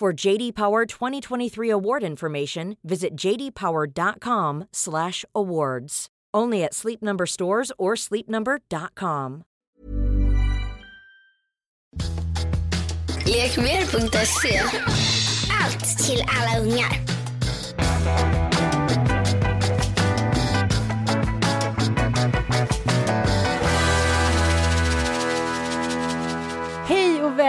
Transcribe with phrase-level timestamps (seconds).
[0.00, 6.08] For JD Power 2023 award information, visit jdpower.com/awards.
[6.34, 9.44] Only at Sleep Number stores or sleepnumber.com.
[13.24, 14.58] Lekmer.se
[15.50, 17.00] Allt till alla ungar.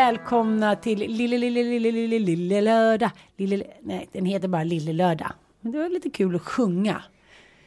[0.06, 3.12] Välkomna till Lille Lille Lille Lille Lille Lördag.
[3.38, 5.32] Lille, nej, den heter bara Lille Lördag.
[5.62, 7.04] Men det var lite kul att sjunga.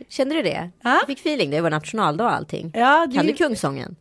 [0.09, 0.71] Kände du det?
[0.83, 0.91] Ja.
[0.91, 2.73] Jag fick feeling, det var nationaldag och allting.
[2.75, 3.97] Ja, det Kan du kungsången?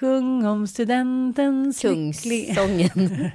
[0.00, 2.54] Sjung om studentens lyckliga...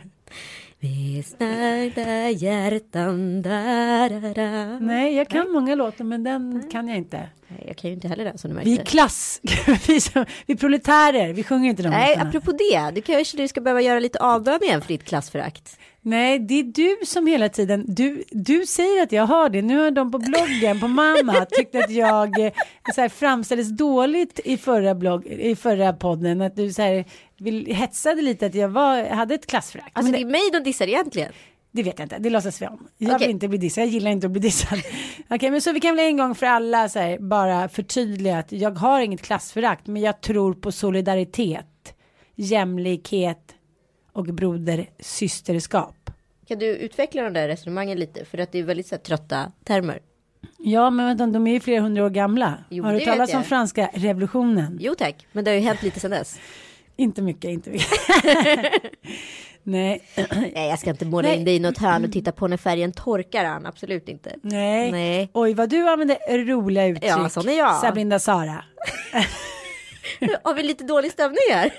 [0.84, 1.14] Kungssången.
[1.16, 4.80] Vi snärda hjärtan där.
[4.80, 7.30] Nej, jag kan många låtar men den kan jag inte.
[7.48, 8.92] Nej, jag kan ju inte heller det som du Vi är märkte.
[8.92, 9.42] klass,
[9.88, 12.30] vi, som, vi är proletärer, vi sjunger inte de Nej, låtarna.
[12.30, 15.78] apropå det, du kanske du ska behöva göra lite avbön igen för ditt klassförakt.
[16.02, 19.62] Nej, det är du som hela tiden, du, du säger att jag har det.
[19.62, 22.52] Nu har de på bloggen, på mamma, tyckt att jag eh,
[22.96, 26.42] så här, framställdes dåligt i förra, blogg, i förra podden.
[26.42, 27.06] Att du så här,
[27.44, 29.90] vill, hetsade lite att jag var, hade ett klassförakt.
[29.94, 31.32] Alltså det är mig de dissar egentligen.
[31.72, 32.88] Det vet jag inte, det låtsas vi om.
[32.98, 33.28] Jag Okej.
[33.28, 34.80] vill inte bli dissad, jag gillar inte att bli dissad.
[35.30, 38.52] Okej, men så vi kan väl en gång för alla så här, bara förtydliga att
[38.52, 41.96] jag har inget klassförakt, men jag tror på solidaritet,
[42.36, 43.56] jämlikhet
[44.12, 46.10] och broder-systerskap.
[46.48, 48.26] Kan du utveckla de där resonemangen lite?
[48.26, 50.00] För att det är väldigt så här, trötta termer.
[50.58, 52.64] Ja, men vänta, de är ju flera hundra år gamla.
[52.70, 54.78] Jo, har du talat om franska revolutionen?
[54.82, 56.40] Jo tack, men det har ju hänt lite sedan dess.
[56.96, 57.90] Inte mycket, inte mycket.
[59.64, 60.02] nej,
[60.54, 61.38] Nej, jag ska inte måla Nej.
[61.38, 64.36] in dig i något hörn och titta på när färgen torkar Ann, absolut inte.
[64.42, 64.92] nej.
[64.92, 65.30] Nej.
[65.34, 67.12] Oj, vad du använder roliga uttryck.
[67.12, 67.76] Ja, sån är jag.
[67.82, 68.66] Sablinda Sara.
[70.44, 71.74] Har vi lite dålig stämning här?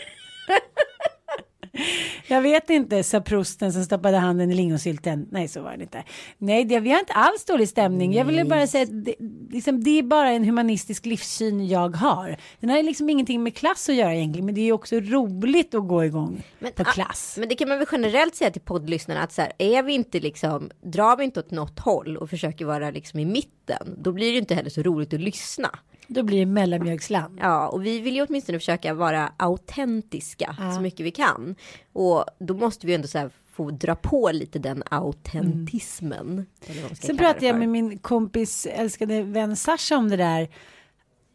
[2.27, 5.29] Jag vet inte, sa prosten som stoppade handen i lingonsylten.
[5.31, 6.05] Nej, så var det inte.
[6.39, 8.15] Nej, det, vi har inte alls dålig stämning.
[8.15, 9.15] Jag ville bara säga att det,
[9.51, 12.37] liksom, det är bara en humanistisk livssyn jag har.
[12.61, 15.89] Den har liksom ingenting med klass att göra egentligen, men det är också roligt att
[15.89, 17.37] gå igång på ah, klass.
[17.41, 20.21] Men det kan man väl generellt säga till poddlyssnarna att så här, är vi inte
[20.21, 24.33] liksom, drar vi inte åt något håll och försöker vara liksom i mitten, då blir
[24.33, 25.71] det inte heller så roligt att lyssna.
[26.07, 27.39] Då blir det mellanmjölksland.
[27.43, 31.55] Ja, och vi vill ju åtminstone försöka vara autentiska så mycket vi kan.
[31.93, 36.47] Och då måste vi ändå så här få dra på lite den autentismen.
[36.63, 40.49] Ska Sen pratade jag med min kompis älskade vän Sasha om det där.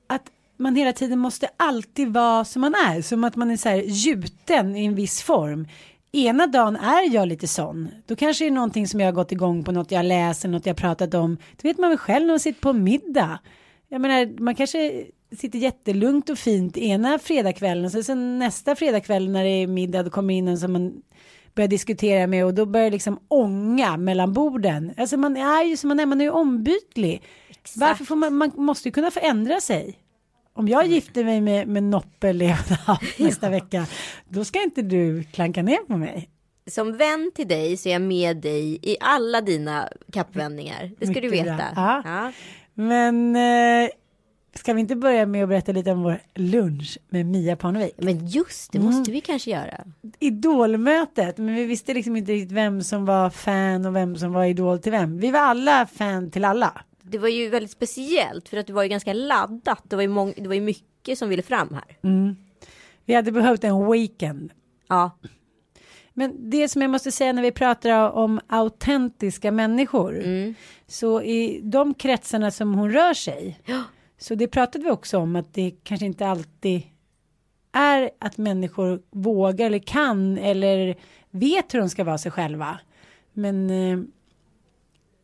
[0.07, 3.01] Att man hela tiden måste alltid vara som man är.
[3.01, 5.67] Som att man är så här gjuten i en viss form.
[6.11, 7.89] Ena dagen är jag lite sån.
[8.05, 9.71] Då kanske det är någonting som jag har gått igång på.
[9.71, 11.37] Något jag läser, något jag pratat om.
[11.61, 13.39] Det vet man väl själv när man sitter på middag.
[13.89, 15.05] Jag menar, man kanske
[15.37, 17.85] sitter jättelugnt och fint ena fredagskvällen.
[17.85, 20.03] Och så sen nästa fredagkväll när det är middag.
[20.03, 21.01] Då kommer in en som man
[21.55, 24.93] börjar diskutera med och då börjar liksom ånga mellan borden.
[24.97, 27.23] Alltså man är ju som man är, man är ju ombytlig.
[27.75, 29.99] Varför får man, man måste ju kunna få ändra sig.
[30.53, 33.85] Om jag gifter mig med, med Noppe Leonard nästa vecka,
[34.29, 36.29] då ska inte du klanka ner på mig.
[36.67, 40.91] Som vän till dig så är jag med dig i alla dina kappvändningar.
[40.99, 41.53] Det ska du Mycket bra.
[41.55, 42.01] veta.
[42.05, 42.31] Ja.
[42.79, 43.89] Men eh,
[44.55, 47.93] ska vi inte börja med att berätta lite om vår lunch med Mia Parnevik?
[47.97, 48.91] Men just det Mm.
[48.93, 49.85] måste vi kanske göra.
[50.19, 54.45] Idolmötet, men vi visste liksom inte riktigt vem som var fan och vem som var
[54.45, 55.17] idol till vem.
[55.17, 56.81] Vi var alla fan till alla.
[57.01, 59.83] Det var ju väldigt speciellt för att det var ju ganska laddat.
[59.89, 61.97] Det var ju, mång- det var ju mycket som ville fram här.
[63.05, 64.51] Vi hade behövt en weekend.
[64.87, 65.11] Ja,
[66.13, 70.23] Men det som jag måste säga när vi pratar om autentiska människor.
[70.89, 73.59] Så i de kretsarna som hon rör sig.
[74.17, 76.81] Så det pratade vi också om att det kanske inte alltid
[77.71, 80.95] är att människor vågar eller kan eller
[81.29, 82.79] vet hur de ska vara sig själva.
[83.33, 83.99] Men eh,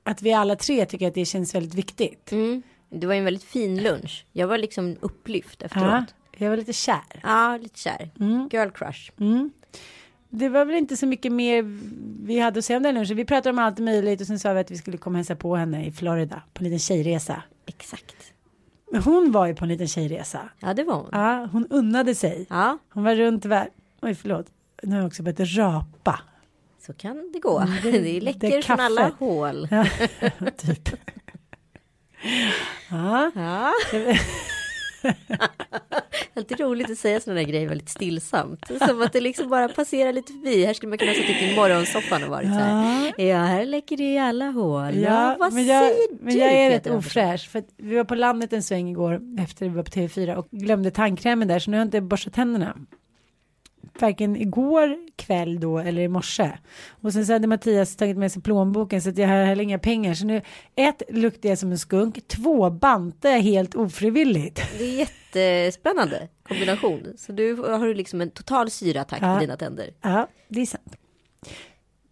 [0.03, 2.31] att vi alla tre tycker att det känns väldigt viktigt.
[2.31, 2.63] Mm.
[2.89, 4.25] Det var en väldigt fin lunch.
[4.31, 6.15] Jag var liksom upplyft Ja, efteråt.
[6.37, 7.19] jag var lite kär.
[7.23, 8.09] Ja, lite kär.
[8.51, 9.11] Girl crush.
[10.29, 11.63] Det var väl inte så mycket mer
[12.25, 13.17] vi hade att säga om den lunchen.
[13.17, 15.35] Vi pratade om allt möjligt och sen sa vi att vi skulle komma och hälsa
[15.35, 17.43] på henne i Florida på en liten tjejresa.
[17.65, 18.15] Exakt.
[18.91, 20.39] Men hon var ju på en liten tjejresa.
[20.59, 21.09] Ja, det var hon.
[21.11, 22.45] Ja, hon unnade sig.
[22.49, 23.73] Ja, Hon var runt världen.
[24.01, 24.45] Oj, förlåt.
[24.83, 26.19] Nu har jag också börjat rapa.
[26.85, 27.59] så kan det gå.
[27.83, 28.83] det- Det, det är läcker från kaffe.
[28.83, 29.67] alla hål.
[29.71, 29.85] Ja,
[30.57, 30.89] typ.
[32.89, 33.73] Ja, Ja.
[36.37, 38.71] Alltid roligt att säga sådana grejer väldigt stillsamt.
[38.87, 40.65] Som att det liksom bara passerar lite förbi.
[40.65, 43.13] Här skulle man kunna ha suttit i morgonsoffan och varit så här.
[43.17, 44.95] Ja, här läcker det i alla hål.
[44.95, 46.39] Ja, vad men jag, säger men du?
[46.39, 47.49] jag är rätt ofräsch.
[47.49, 50.91] För vi var på landet en sväng igår efter vi var på TV4 och glömde
[50.91, 52.75] tandkrämen där så nu har jag inte borstat tänderna.
[53.99, 56.51] Varken igår kväll då eller i morse.
[57.01, 59.79] Och sen så hade Mattias tagit med sig plånboken så att jag har heller inga
[59.79, 60.13] pengar.
[60.13, 60.41] Så nu,
[60.75, 62.27] ett, luktar jag som en skunk.
[62.27, 64.61] Två, bantar jag helt ofrivilligt.
[64.77, 67.13] Det är jättespännande kombination.
[67.17, 69.33] Så du har du liksom en total syraattack Ja.
[69.33, 69.89] på dina tänder.
[70.01, 70.95] Ja, det är sant.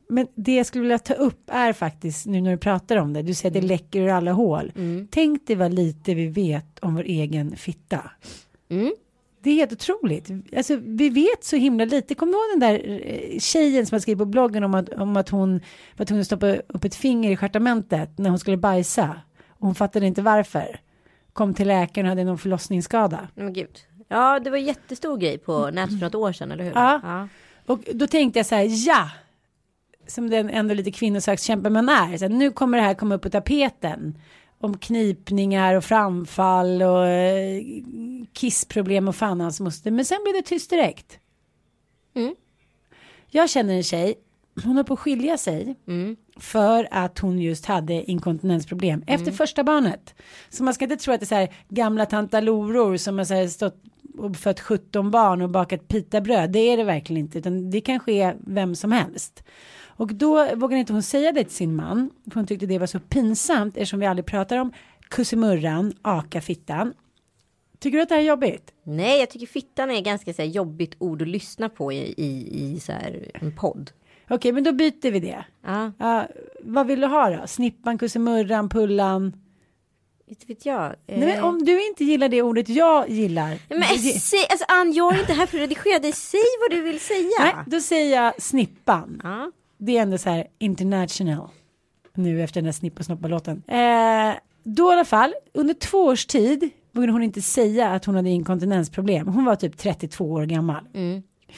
[0.10, 3.22] Men det jag skulle vilja ta upp är faktiskt nu när du pratar om det.
[3.22, 4.72] Du säger att det läcker ur alla hål.
[5.12, 8.12] Tänk dig vad lite vi vet om vår egen fitta.
[8.70, 8.94] Mm.
[9.44, 10.30] Det är helt otroligt.
[10.58, 12.16] Alltså, vi vet så himla lite.
[12.16, 13.02] Kommer du ihåg den där
[13.34, 15.62] eh, tjejen som har skrivit på bloggen om att, om att hon
[15.98, 19.22] var tvungen att stoppa upp ett finger i stjärtamentet när hon skulle bajsa.
[19.48, 20.80] Och hon fattade inte varför.
[21.34, 23.28] Kom till läkaren och hade någon förlossningsskada.
[23.36, 23.80] Men gud.
[24.08, 26.72] Ja, det var en jättestor grej på nätet för något år sedan, eller hur?
[26.76, 27.00] Ja.
[27.04, 27.28] ja.
[27.66, 29.10] Och då tänkte jag så här, ja,
[30.08, 33.22] som den ändå lite kvinnosakskämpe man är, så här, nu kommer det här komma upp
[33.22, 34.18] på tapeten.
[34.64, 37.64] Om knipningar och framfall och eh,
[38.34, 39.92] kissproblem och fan hans moster.
[39.92, 41.20] Men sen blev det tyst direkt.
[42.16, 42.36] Mm.
[43.30, 44.16] Jag känner en tjej,
[44.64, 45.76] hon har på att skilja sig.
[45.88, 46.16] Mm.
[46.38, 50.16] För att hon just hade inkontinensproblem efter första barnet.
[50.50, 53.34] Så man ska inte tro att det är så här gamla tantaloror som har så
[53.34, 53.84] här stått
[54.18, 56.52] och fött 17 barn och bakat pitabröd.
[56.52, 57.38] Det är det verkligen inte.
[57.38, 59.44] Utan det kan ske vem som helst.
[59.96, 62.10] Och då vågade inte hon säga det till sin man.
[62.28, 64.74] För hon tyckte det var så pinsamt eftersom vi aldrig pratar om
[65.10, 66.94] kussimurran, akafittan.
[67.80, 68.74] Tycker du att det här är jobbigt?
[68.84, 72.62] Nej, jag tycker fittan är ganska så här, jobbigt ord att lyssna på i, i,
[72.76, 73.92] i så här, en podd.
[74.30, 75.46] Okej, men då byter vi det.
[75.66, 76.28] Ja, Ja,
[76.64, 77.48] vad vill du ha då?
[77.48, 79.34] Snippan, kussimurran, pullan?
[80.34, 80.96] inte vet jag.
[81.08, 83.60] Nej, men om du inte gillar det ordet jag gillar.
[83.70, 83.84] Men
[84.20, 86.12] säg, alltså Ann, jag är inte här för att redigera dig.
[86.12, 87.30] Säg vad du vill säga.
[87.40, 89.22] Nej, då säger jag snippan.
[89.24, 89.52] Ja.
[89.86, 91.50] Det är ändå så här international.
[92.14, 93.64] Nu efter den där snipp och snoppa-låten.
[93.68, 94.34] Eh,
[94.64, 98.30] då i alla fall, under två års tid vågade hon inte säga att hon hade
[98.30, 99.28] inkontinensproblem.
[99.28, 100.84] Hon var typ 32 år gammal.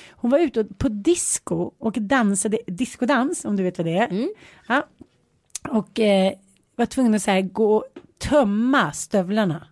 [0.09, 4.07] Hon var ute på disco och dansade, discodans om du vet vad det är.
[4.67, 4.85] Ja.
[5.69, 6.33] Och eh,
[6.75, 7.85] var tvungen att så här gå och
[8.17, 9.67] tömma stövlarna.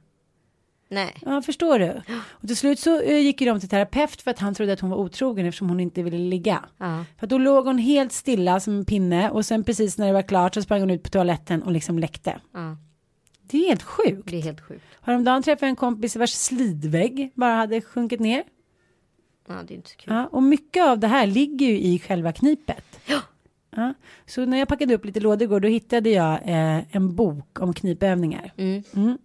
[0.93, 1.13] Nej.
[1.21, 2.01] Ja, förstår du?
[2.27, 4.79] Och till slut så eh, gick ju de till terapeut för att han trodde att
[4.79, 6.65] hon var otrogen eftersom hon inte ville ligga.
[6.77, 7.05] Ja.
[7.19, 10.21] För då låg hon helt stilla som en pinne och sen precis när det var
[10.21, 12.39] klart så sprang hon ut på toaletten och liksom läckte.
[12.53, 12.77] Ja.
[13.41, 14.29] Det är helt sjukt.
[14.29, 14.85] Det är helt sjukt.
[15.01, 18.43] Häromdagen träffade jag en kompis vars slidvägg bara hade sjunkit ner.
[19.47, 20.13] Ja, det är inte så kul.
[20.13, 22.99] Ja, och mycket av det här ligger ju i själva knipet.
[23.05, 23.19] Ja.
[23.75, 23.93] Ja,
[24.25, 28.53] så när jag packade upp lite lådor då hittade jag eh, en bok om knipövningar.
[28.57, 29.17] Mm.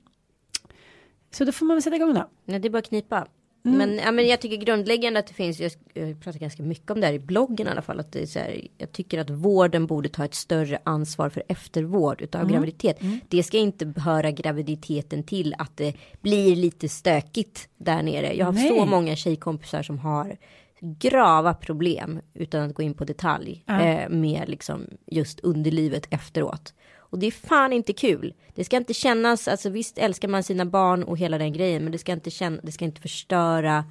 [1.30, 2.30] Så då får man väl sätta igång då.
[2.44, 3.26] Nej, det är bara knipa.
[3.64, 3.78] Mm.
[3.78, 5.72] Men, ja, men jag tycker grundläggande att det finns, jag,
[6.20, 8.38] pratar ganska mycket om det här i bloggen i alla fall, att det är så
[8.38, 12.52] här, jag tycker att vården borde ta ett större ansvar för eftervård utav Mm.
[12.52, 12.98] graviditet.
[13.28, 18.34] Det ska inte höra graviditeten till att det blir lite stökigt där nere.
[18.36, 18.68] Jag har Nej.
[18.68, 20.36] så många tjejkompisar som har
[20.80, 26.74] grava problem utan att gå in på detalj eh, med liksom just underlivet efteråt.
[27.10, 28.34] Och det är fan inte kul.
[28.54, 31.92] Det ska inte kännas, alltså visst älskar man sina barn och hela den grejen, men
[31.92, 33.84] det ska inte känna, det ska inte förstöra.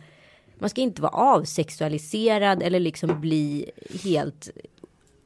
[0.60, 3.72] Man ska inte vara avsexualiserad eller liksom bli
[4.04, 4.50] helt,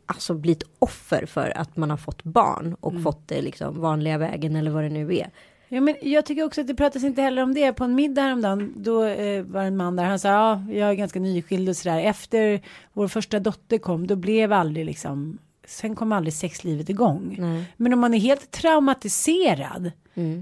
[0.06, 4.18] alltså bli ett offer för att man har fått barn och fått det liksom vanliga
[4.18, 5.32] vägen eller vad det nu är.
[5.74, 7.74] Ja, men jag tycker också att det pratas inte heller om det.
[7.74, 10.94] På en middag häromdagen, då eh, var en man där, han sa, ja, jag är
[10.94, 12.00] ganska nyskild och sådär.
[12.00, 12.62] Efter
[12.94, 15.38] vår första dotter kom, då blev aldrig liksom,
[15.72, 17.36] sen kom aldrig sexlivet igång.
[17.40, 17.64] Nej.
[17.78, 19.92] Men om man är helt traumatiserad,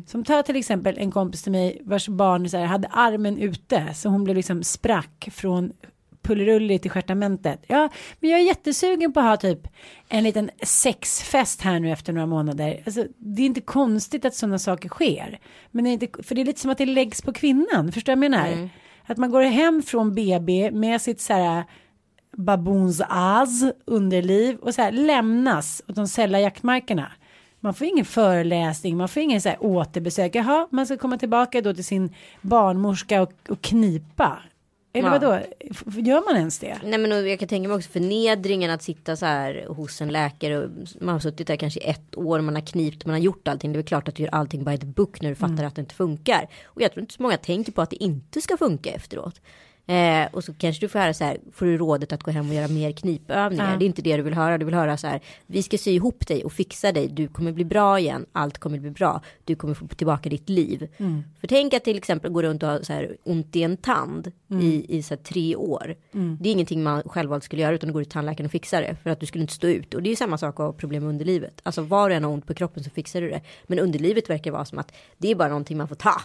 [0.07, 3.93] som tar till exempel en kompis till mig vars barn så här, hade armen ute,
[3.93, 5.71] så hon blev liksom sprack från
[6.21, 7.63] pullerulli till stjärtamentet.
[7.67, 9.67] Ja, men jag är jättesugen på att ha typ
[10.09, 12.83] en liten sexfest här nu efter några månader.
[12.85, 15.39] Alltså, det är inte konstigt att sådana saker sker.
[15.71, 18.15] Men det är inte, för det är lite som att det läggs på kvinnan, förstår
[18.15, 18.69] du vad jag menar?
[19.05, 21.63] Att man går hem från BB med sitt så här
[22.39, 27.11] baboons az, underliv och så här lämnas åt de sälla jaktmarkerna.
[27.59, 30.35] Man får ingen föreläsning, man får ingen så här återbesök.
[30.35, 34.39] Jaha, man ska komma tillbaka då till sin barnmorska och, och knipa.
[34.93, 35.11] Eller Ja.
[35.19, 35.39] vadå,
[36.01, 36.77] gör man ens det?
[36.83, 40.57] Nej men jag kan tänka mig också förnedringen att sitta så här hos en läkare
[40.57, 40.69] och
[41.01, 43.71] man har suttit där kanske ett år, man har knipt, man har gjort allting.
[43.71, 45.75] Det är väl klart att du gör allting by the book när du fattar att
[45.75, 46.47] det inte funkar.
[46.65, 49.41] Och jag tror inte så många tänker på att det inte ska funka efteråt.
[49.89, 52.49] Eh, och så kanske du får höra så här, får du rådet att gå hem
[52.49, 53.65] och göra mer knipövningar.
[53.79, 55.91] Det är inte det du vill höra, du vill höra så här, vi ska sy
[55.91, 59.55] ihop dig och fixa dig, du kommer bli bra igen, allt kommer bli bra, du
[59.55, 60.87] kommer få tillbaka ditt liv.
[61.39, 64.31] För tänk att till exempel gå runt och ha så här ont i en tand
[64.61, 65.95] i, i så här tre år.
[66.41, 68.95] Det är ingenting man självvalt skulle göra utan du går till tandläkaren och fixar det
[69.03, 69.93] för att du skulle inte stå ut.
[69.93, 71.61] Och det är samma sak att ha problem med underlivet.
[71.63, 73.41] Alltså var du än har ont på kroppen så fixar du det.
[73.67, 76.21] Men underlivet verkar vara som att det är bara någonting man får ta.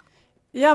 [0.54, 0.74] Ja,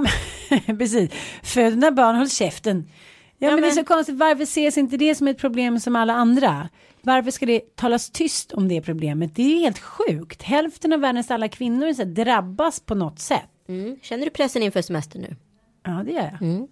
[0.65, 1.12] men precis.
[1.43, 2.89] Föd dina barn, håll käften.
[3.38, 6.13] Ja, men, det är så konstigt, varför ses inte det som ett problem som alla
[6.13, 6.69] andra?
[7.01, 9.36] Varför ska det talas tyst om det problemet?
[9.36, 10.41] Det är helt sjukt.
[10.43, 13.50] Hälften av världens alla kvinnor så drabbas på något sätt.
[13.67, 13.98] Mm.
[14.01, 15.36] Känner du pressen inför semester nu?
[15.83, 16.67] Ja, det gör jag.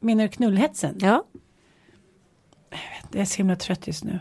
[0.00, 0.96] Menar du knullhetsen?
[1.00, 1.24] Ja.
[3.12, 4.18] Jag är så himla trött just nu.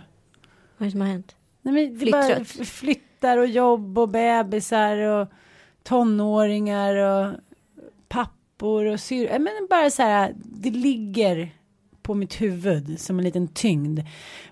[0.77, 1.35] Vad är det som har hänt?
[1.61, 2.57] Nej, men det är bara Flytttrött.
[2.61, 5.27] f- flyttar och jobb och bebisar och
[5.83, 7.33] tonåringar och
[8.61, 9.27] pappor och syr.
[9.31, 11.49] Ja, Men bara så här, det ligger
[12.01, 13.99] på mitt huvud som en liten tyngd.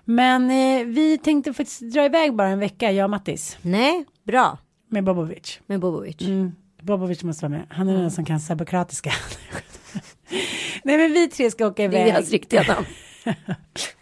[0.04, 4.58] Men eh, vi tänkte faktiskt dra iväg bara en vecka, jag och Mattis, Nej, bra.
[4.88, 5.60] med Bobovic.
[5.66, 6.20] Med Bobovic.
[6.20, 6.52] Mm.
[6.82, 7.66] Bobovic måste vara med.
[7.70, 9.12] Han är den som kan serbokratiska.
[10.84, 12.08] Nej men vi tre ska åka Det iväg.
[12.08, 12.86] är hans riktiga namn.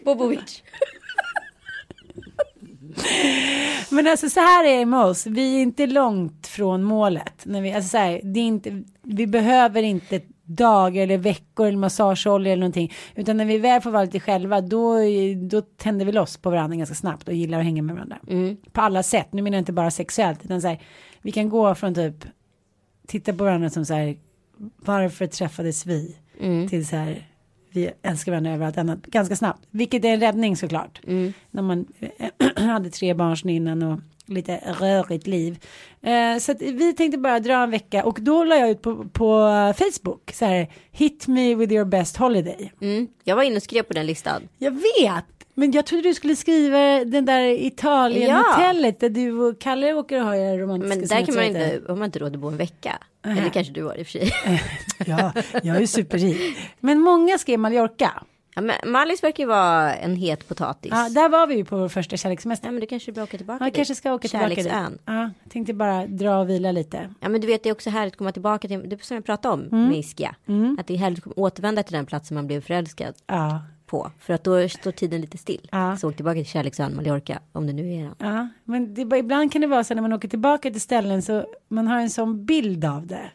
[0.04, 0.62] Bobovic.
[3.90, 5.26] Men alltså så här är det med oss.
[5.26, 7.43] Vi är inte långt från målet.
[7.45, 11.78] När vi, alltså så här, det är inte, vi behöver inte dagar eller veckor eller
[11.78, 12.93] massageolja eller någonting.
[13.14, 14.97] Utan när vi väl får vara lite själva då,
[15.50, 18.19] då tänder vi loss på varandra ganska snabbt och gillar att hänga med varandra.
[18.73, 19.33] På alla sätt.
[19.33, 20.45] Nu menar jag inte bara sexuellt.
[20.45, 20.83] Utan så här,
[21.23, 22.25] vi kan gå från typ
[23.07, 24.17] titta på varandra som så här
[24.76, 26.17] varför träffades vi?
[26.69, 27.28] Till så här
[27.78, 29.66] vi älskar varandra över allt annat ganska snabbt.
[29.70, 31.00] Vilket är en räddning såklart.
[31.50, 35.58] När man eh, hade tre barn innan och lite rörigt liv.
[36.02, 39.49] Eh, så vi tänkte bara dra en vecka och då la jag ut på, på
[39.78, 42.73] Facebook så här hit me with your best holiday.
[42.80, 43.08] Mm.
[43.25, 44.49] Jag var inne och skrev på den listan.
[44.58, 45.25] Jag vet.
[45.54, 50.26] Men jag trodde du skulle skriva den där Italien-hotellet där du och Kalle åker och
[50.26, 52.56] har era romantiska Men där kan man inte, har man inte råd att bo en
[52.56, 52.99] vecka.
[53.30, 54.32] Eller kanske du har i och för sig.
[55.06, 55.32] Ja,
[55.62, 56.56] jag är ju superrik.
[56.80, 58.23] Men många skrev Mallorca.
[58.54, 60.90] Ja, men Mallis verkar ju vara en het potatis.
[60.94, 62.66] Ja, där var vi ju på vår första kärlekssemester.
[62.68, 64.73] Ja, men du kanske att åka tillbaka Ja, jag kanske ska åka tillbaka dit.
[65.04, 67.14] Ja, tänkte bara dra och vila lite.
[67.20, 69.25] Ja men du vet det är också härligt att komma tillbaka till, det som jag
[69.25, 69.88] pratade om Mm.
[69.88, 70.35] med Ischia.
[70.78, 74.11] Att det är härligt att återvända till den platsen man blev förälskad Ja, på.
[74.18, 75.68] För att då står tiden lite still.
[75.73, 75.97] Ja.
[75.97, 78.14] Så åk tillbaka till Kärleksön, Mallorca, om det nu är den.
[78.18, 78.49] ja.
[78.64, 81.47] men det, bara- ibland kan det vara så när man åker tillbaka till ställen så
[81.68, 83.30] man har en sån bild av det.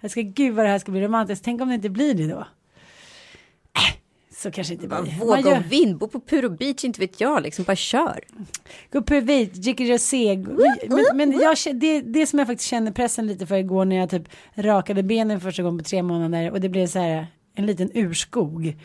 [0.00, 1.44] Jag ska, gud vad det här ska bli romantiskt.
[1.44, 2.38] Tänk om det inte blir det då.
[2.38, 3.96] Äh,
[4.36, 4.98] så kanske inte blir.
[4.98, 8.20] Man Våga gör- och vinn, bo på Puro Beach, inte vet jag, liksom bara kör.
[8.92, 10.36] Gå på vit, Jicke Rosé.
[10.88, 14.10] Men, men jag, det, det som jag faktiskt kände pressen lite för igår när jag
[14.10, 17.26] typ rakade benen första gången på tre månader och det blev så här
[17.58, 18.76] en liten urskog.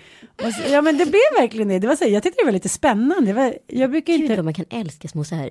[0.42, 1.80] Så, ja men det blev verkligen det.
[1.80, 3.34] det var så, jag tyckte det var lite spännande.
[3.34, 4.36] Var, jag brukar Gud inte...
[4.36, 5.50] vad man kan älska små så här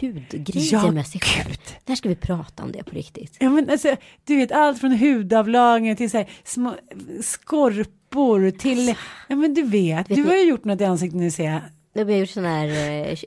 [0.00, 1.54] hudgrejer Ja, med sig själv.
[1.86, 3.36] När ska vi prata om det på riktigt?
[3.40, 6.74] Ja men alltså, du vet allt från hudavlagringar till så här små
[7.22, 8.94] skorpor till,
[9.28, 11.60] ja men du vet, du ni- har ju gjort något i ansiktet nu ser jag.
[11.92, 13.18] Jag har gjort sån här, eh,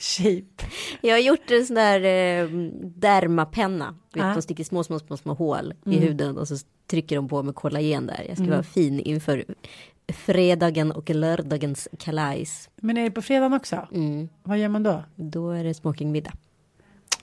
[0.00, 0.66] Shape.
[1.00, 2.48] jag har gjort en sån där eh,
[2.82, 3.94] dermapenna.
[4.14, 4.24] Ja.
[4.34, 7.54] De sticker små, små, små, små hål i huden och så trycker de på med
[7.54, 8.24] kollagen där.
[8.28, 9.44] Jag ska vara fin inför
[10.12, 12.68] fredagen och lördagens kalajs.
[12.76, 13.88] Men är det på fredagen också?
[13.92, 14.28] Mm.
[14.42, 15.04] Vad gör man då?
[15.16, 16.32] Då är det smokingmiddag.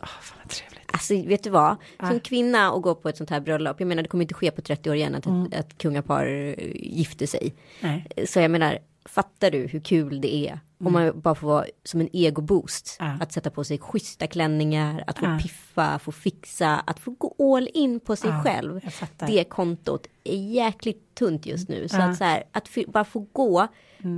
[0.02, 0.84] Åh, fan vad trevligt.
[0.86, 1.76] Alltså vet du vad?
[2.00, 3.80] Som kvinna och gå på ett sånt här bröllop.
[3.80, 6.54] Jag menar det kommer inte ske på 30 år igen att ett, ett kungapar eh,
[6.76, 7.56] gifter sig.
[7.82, 8.08] Nej.
[8.28, 10.60] Så jag menar, fattar du hur kul det är?
[10.84, 12.96] Om man bara får vara som en egoboost.
[13.00, 13.18] Ja.
[13.22, 15.40] Att sätta på sig schyssta klänningar, att få Ja.
[15.42, 18.82] piffa, få fixa, att få gå all in på sig Ja, själv.
[19.28, 21.88] Det kontot är jäkligt tunt just nu.
[21.88, 23.68] Så att så här, att bara få gå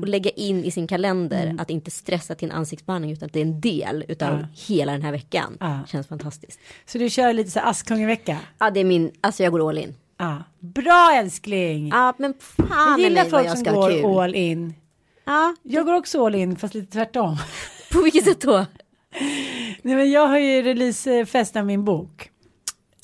[0.01, 3.39] och lägga in i sin kalender att inte stressa till en ansiktsbehandling utan att det
[3.39, 5.57] är en del utav hela den här veckan.
[5.87, 6.59] Känns fantastiskt.
[6.85, 8.37] Så du kör lite så här Askungevecka?
[8.59, 9.95] Ja, det är min, alltså jag går all in.
[10.19, 10.43] Ja.
[10.59, 11.87] Bra älskling!
[11.87, 14.01] Ja, men fan jag gillar folk jag som ha kul.
[14.01, 14.73] går all in.
[15.25, 17.37] Ja, Jag går också all in fast lite tvärtom.
[17.91, 18.65] på vilket sätt då?
[19.81, 22.29] Nej, men jag har ju releasefest av min bok.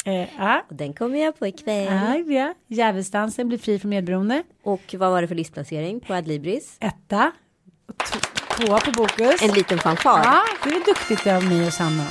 [0.05, 0.65] Eh, ja.
[0.69, 1.93] Och den kommer jag på ikväll.
[2.27, 2.53] Ja, ja.
[2.67, 4.43] Djävulsdansen blir fri från medberoende.
[4.63, 6.77] Och vad var det för listplacering på Adlibris?
[6.79, 7.31] Etta.
[8.57, 9.41] Tvåa på Bokus.
[9.41, 10.22] En liten fanfar.
[10.24, 12.05] Ja, det är duktigt av mig och Sanna.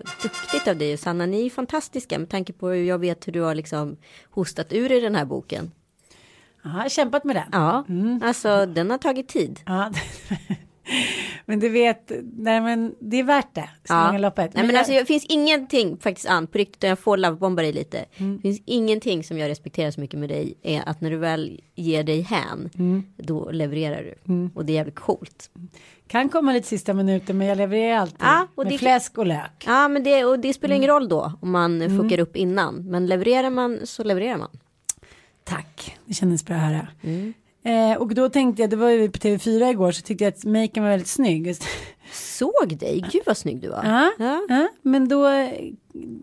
[0.00, 1.26] Alltså, duktigt av dig och Sanna.
[1.26, 3.96] Ni är fantastiska med tanke på hur jag vet hur du har liksom
[4.30, 5.70] hostat ur i den här boken.
[6.64, 7.48] Ja, jag har kämpat med den.
[7.52, 7.84] Ja,
[8.26, 9.60] alltså den har tagit tid.
[9.66, 9.92] Ja.
[11.46, 13.68] men du vet, nej men det är värt det.
[13.88, 14.54] Långa loppet.
[14.54, 17.72] Nej, men jag- alltså, det finns ingenting faktiskt Ann, på riktigt, jag får lovebomba dig
[17.72, 18.04] lite.
[18.16, 18.36] Mm.
[18.36, 21.60] Det finns ingenting som jag respekterar så mycket med dig, är att när du väl
[21.74, 23.02] ger dig hän, Mm.
[23.16, 24.50] då levererar du.
[24.54, 25.50] Och det är jävligt coolt.
[26.06, 28.16] Kan komma lite sista minuten men jag levererar alltid.
[28.20, 29.64] Ja, med det- fläsk och lök.
[29.66, 31.00] Ja, men det, och det spelar ingen Mm.
[31.00, 32.90] roll då om man fuckar upp innan.
[32.90, 34.50] Men levererar man så levererar man.
[35.44, 36.86] Tack, det kändes bra att höra.
[37.02, 37.34] Mm.
[37.64, 40.44] Eh, och då tänkte jag, det var ju på TV4 igår så tyckte jag att
[40.44, 41.56] maken var väldigt snygg.
[42.12, 43.84] Såg dig, gud vad snygg du var.
[43.84, 44.46] Ja, Ja.
[44.48, 45.28] ja, men då,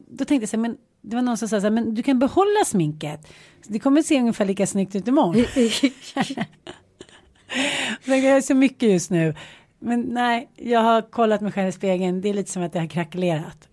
[0.08, 2.04] då tänkte jag så här, men det var någon som sa så här, men du
[2.04, 3.28] kan behålla sminket.
[3.68, 5.36] Det kommer se ungefär lika snyggt ut imorgon.
[8.06, 9.36] Jag är så mycket just nu.
[9.82, 12.22] Men nej, jag har kollat mig själv i spegeln.
[12.22, 13.68] Det är lite som att jag har krackelerat.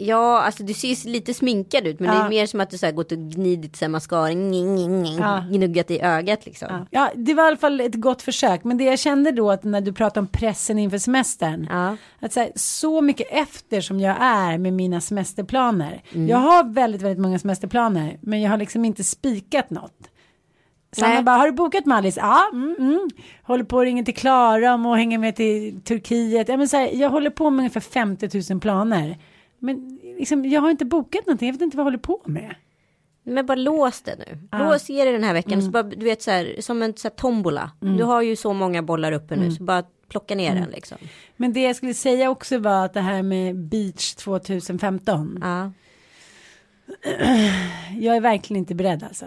[0.00, 2.00] Ja, alltså du ser lite sminkad ut.
[2.00, 2.24] Men det Ja.
[2.24, 4.30] är mer som att du så här gått och gnidit så här mascara,
[5.18, 5.44] Ja.
[5.50, 6.68] gnuggat i ögat liksom.
[6.70, 6.86] Ja.
[6.90, 8.64] ja, det var i alla fall ett gott försök.
[8.64, 11.68] Men det jag kände då att när du pratade om pressen inför semestern.
[12.20, 16.02] Att så, här, så mycket efter som jag är med mina semesterplaner.
[16.12, 18.18] Jag har väldigt, väldigt många semesterplaner.
[18.20, 20.07] Men jag har liksom inte spikat något.
[20.98, 22.20] Sanna bara, har du bokat med Alice?
[22.20, 23.08] Ja, mm, mm.
[23.42, 26.48] Håller på att ringa till Klara om att hänga med till Turkiet.
[26.48, 29.18] Ja, men så här, jag håller på med ungefär 50 000 planer.
[29.58, 32.54] Men liksom, jag har inte bokat någonting, jag vet inte vad jag håller på med.
[33.22, 34.58] Men bara lås det nu.
[34.58, 35.52] Lås ge det den här veckan.
[35.52, 35.64] Mm.
[35.64, 37.70] Så bara, du vet så här, som en så här, tombola.
[37.80, 39.48] Du har ju så många bollar uppe Mm.
[39.48, 39.54] nu.
[39.54, 40.98] Så bara plocka ner den liksom.
[41.36, 45.38] Men det jag skulle säga också var att det här med Beach 2015.
[45.42, 45.72] Ja.
[47.98, 49.26] Jag är verkligen inte beredd alltså.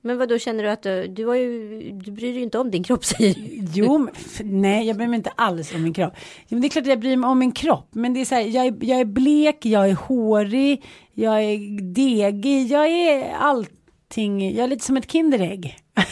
[0.00, 2.70] Men vad då känner du att du, du har ju, du bryr dig inte om
[2.70, 3.66] din kropp säger du.
[3.74, 4.12] Jo, men
[4.42, 6.12] nej, jag bryr mig inte alls om min kropp.
[6.48, 8.34] Jo, det är klart att jag bryr mig om min kropp, men det är så
[8.34, 10.84] här, jag är, jag är blek, jag är hårig,
[11.14, 15.76] jag är degig, jag är allting, jag är lite som ett Kinderägg.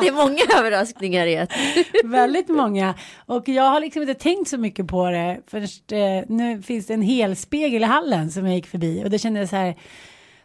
[0.00, 1.52] Det är många överraskningar i ett.
[2.04, 2.94] Väldigt många.
[3.26, 5.40] Och jag har liksom inte tänkt så mycket på det.
[5.46, 9.02] Först, eh, nu finns det en helspegel i hallen som jag gick förbi.
[9.04, 9.76] Och då kände jag så här.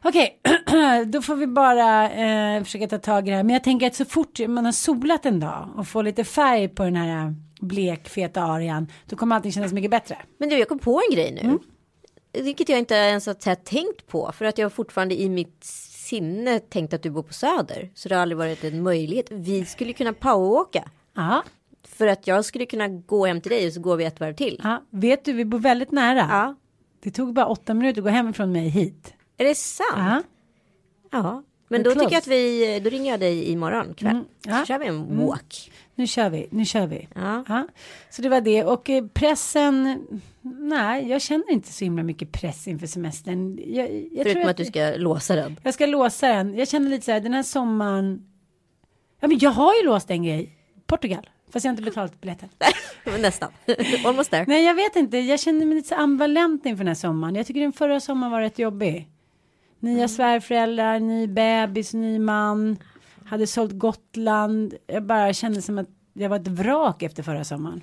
[0.03, 0.39] Okej,
[1.07, 3.43] då får vi bara eh, försöka ta tag i det här.
[3.43, 6.67] Men jag tänker att så fort man har solat en dag och får lite färg
[6.67, 8.87] på den här blekfeta arian.
[9.05, 10.17] Då kommer allting kännas mycket bättre.
[10.37, 11.41] Men du, jag kom på en grej nu.
[11.41, 11.59] Mm.
[12.33, 14.31] Vilket jag inte ens har här tänkt på.
[14.31, 17.91] För att jag fortfarande i mitt sinne tänkt att du bor på Söder.
[17.93, 19.27] Så det har aldrig varit en möjlighet.
[19.31, 20.89] Vi skulle kunna poweråka.
[21.15, 21.43] Ja,
[21.87, 24.33] För att jag skulle kunna gå hem till dig och så går vi ett varv
[24.33, 24.61] till.
[24.63, 24.83] ja.
[24.89, 26.27] vet du, vi bor väldigt nära.
[26.29, 26.55] Ja.
[27.03, 29.13] Det tog bara åtta minuter att gå hem från mig hit.
[29.37, 29.89] Är det sant?
[29.95, 30.23] Ja.
[31.11, 31.43] Ja.
[31.67, 34.11] Men då tycker jag att vi, då ringer jag dig imorgon kväll.
[34.11, 34.59] Mm, ja.
[34.59, 35.71] Så kör vi en walk.
[35.95, 37.07] Nu kör vi, nu kör vi.
[37.15, 37.67] Ja.
[38.09, 39.99] Så det var det och eh, pressen,
[40.41, 43.59] nej jag känner inte så himla mycket press inför semestern.
[43.65, 45.59] Jag, jag Förutom tror att du ska låsa den.
[45.63, 48.25] Jag ska låsa den, jag känner lite så här den här sommaren,
[49.19, 52.49] ja men jag har ju låst en grej, Portugal, fast jag har inte betalt biljetten.
[53.19, 53.51] Nästan.
[54.05, 54.45] Almost there.
[54.47, 57.35] Nej jag vet inte, jag känner mig lite så ambivalent inför den här sommaren.
[57.35, 59.07] Jag tycker den förra sommaren var rätt jobbig.
[59.79, 60.07] Nya Mm.
[60.07, 62.77] svärföräldrar, ny bebis, ny man,
[63.25, 64.73] hade sålt Gotland.
[64.87, 67.81] Jag bara kände som att jag var ett vrak efter förra sommaren.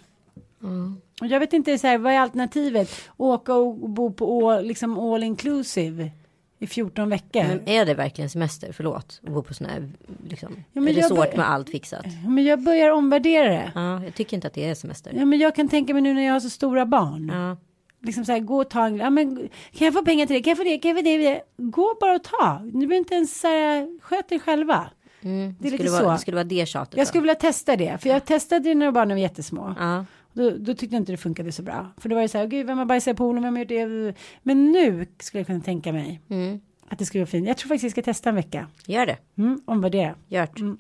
[0.63, 0.97] Mm.
[1.21, 2.91] Och jag vet inte, så här, vad är alternativet?
[3.17, 6.11] Åka och bo på all, liksom all inclusive
[6.59, 7.43] i 14 veckor.
[7.45, 8.73] Men är det verkligen semester?
[8.73, 9.21] Förlåt.
[9.23, 9.89] Att bo på sån här
[10.29, 12.07] liksom, Ja, resort bör- med allt fixat.
[12.29, 13.73] Men jag börjar omvärdera det.
[13.75, 15.13] Ja, jag tycker inte att det är semester.
[15.17, 17.31] Ja, men jag kan tänka mig nu när jag har så stora barn.
[17.35, 17.57] Ja.
[18.05, 19.37] Liksom så här, gå och ta en, ja, men,
[19.73, 21.97] kan jag få pengar till det, kan jag få det, kan jag få det, gå
[22.01, 22.59] bara och ta.
[22.65, 24.91] Ni behöver inte ens så här, sköt er själva.
[25.23, 25.55] Mm.
[25.61, 26.11] Det är skulle vara, så.
[26.11, 26.97] Det skulle vara det tjatet.
[26.97, 27.09] Jag då.
[27.09, 29.75] skulle vilja testa det, för jag testade det när barnen var jättesmå.
[29.79, 30.05] Ja.
[30.33, 31.87] Då, då tyckte jag inte det funkade så bra.
[31.99, 33.69] För då var det så här, gud vem har bajsat i poolen, vem har gjort
[33.69, 34.15] det?
[34.43, 36.61] Men nu skulle jag kunna tänka mig Mm.
[36.89, 37.49] att det skulle vara fint.
[37.49, 38.67] Jag tror faktiskt jag ska testa en vecka.
[38.87, 39.17] Gör det.
[39.39, 40.15] Mm, omvärdera.
[40.29, 40.61] Gjort.
[40.61, 40.79] Mm.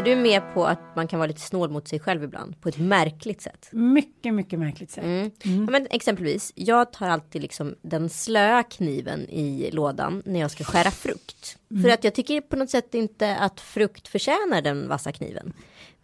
[0.00, 2.60] Är du med på att man kan vara lite snål mot sig själv ibland?
[2.60, 3.68] På ett märkligt sätt.
[3.72, 5.04] Mycket, mycket märkligt sätt.
[5.04, 5.30] Mm.
[5.42, 10.64] Ja, men exempelvis, jag tar alltid liksom den slöa kniven i lådan när jag ska
[10.64, 11.58] skära frukt.
[11.82, 15.52] För att jag tycker på något sätt inte att frukt förtjänar den vassa kniven.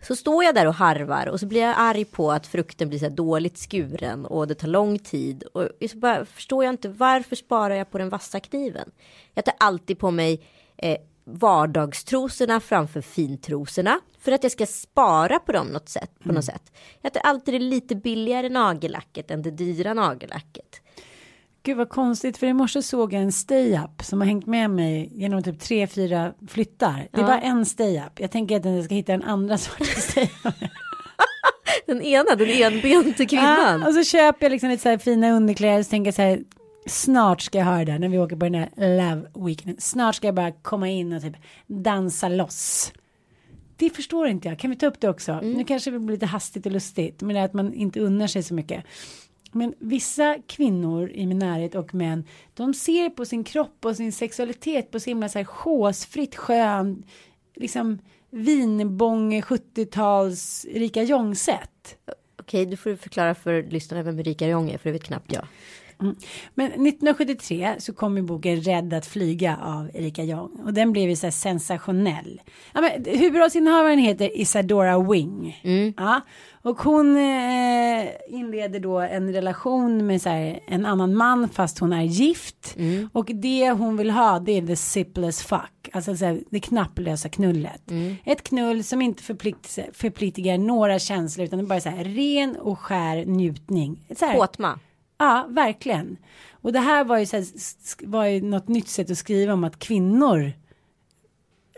[0.02, 2.98] Så står jag där och harvar och så blir jag arg på att frukten blir
[2.98, 5.42] så här dåligt skuren och det tar lång tid.
[5.42, 8.90] Och så bara förstår jag inte varför sparar jag på den vassa kniven.
[9.34, 14.00] Jag tar alltid på mig eh, vardagstrosorna framför fintrosorna.
[14.20, 16.72] För att jag ska spara på dem något sätt, på något sätt.
[17.02, 20.80] Jag tar alltid det lite billigare nagellacket än det dyra nagellacket.
[21.62, 25.10] Gud vad konstigt för i morse såg jag en stay-up som har hängt med mig
[25.14, 27.08] genom typ tre, fyra flyttar.
[27.12, 27.26] Det Ja.
[27.26, 28.20] var en stay-up.
[28.20, 30.54] Jag tänker att jag ska hitta en andra sorts stay-up.
[31.86, 33.80] Den ena, den enbente kvinnan.
[33.80, 36.22] Ja, och så köper jag liksom lite så här fina underkläder så tänker jag så
[36.22, 36.40] här
[36.86, 39.76] snart ska jag ha det där när vi åker på den här love weekenden.
[39.78, 42.92] Snart ska jag bara komma in och typ dansa loss.
[43.76, 44.58] Det förstår inte jag.
[44.58, 45.40] Kan vi ta upp det också?
[45.40, 47.22] Nu kanske det blir lite hastigt och lustigt.
[47.22, 48.84] Men det är att man inte unnar sig så mycket.
[49.52, 52.24] Men vissa kvinnor i min närhet och män.
[52.54, 57.02] De ser på sin kropp och sin sexualitet på så himla så här chosefritt skön.
[57.54, 57.98] Liksom
[58.30, 61.96] vinbång 70-tals Erika Jong-sätt.
[62.40, 65.46] Okej, du får förklara för lyssnarna vem Erika Jong är, för det vet knappt jag.
[66.54, 71.08] Men 1973 så kom ju boken Rädd att flyga av Erika Jong och den blev
[71.08, 72.40] ju så här sensationell.
[72.74, 75.60] Ja, men, huvudrollsinnehavaren heter Isadora Wing.
[75.96, 76.20] Ja,
[76.62, 81.92] och hon eh, inleder då en relation med så här, en annan man fast hon
[81.92, 82.76] är gift.
[83.12, 85.88] Och det hon vill ha det är the sipless fuck.
[85.92, 87.82] Alltså så här, det knapplösa knullet.
[88.24, 92.56] Ett knull som inte förplikt, förpliktigar några känslor utan det är bara så här ren
[92.56, 94.06] och skär njutning.
[94.16, 94.78] Så här, Kåtma.
[95.18, 96.16] Ja, verkligen.
[96.52, 97.46] Och det här var ju, så här,
[98.06, 100.52] var ju något nytt sätt att skriva om att kvinnor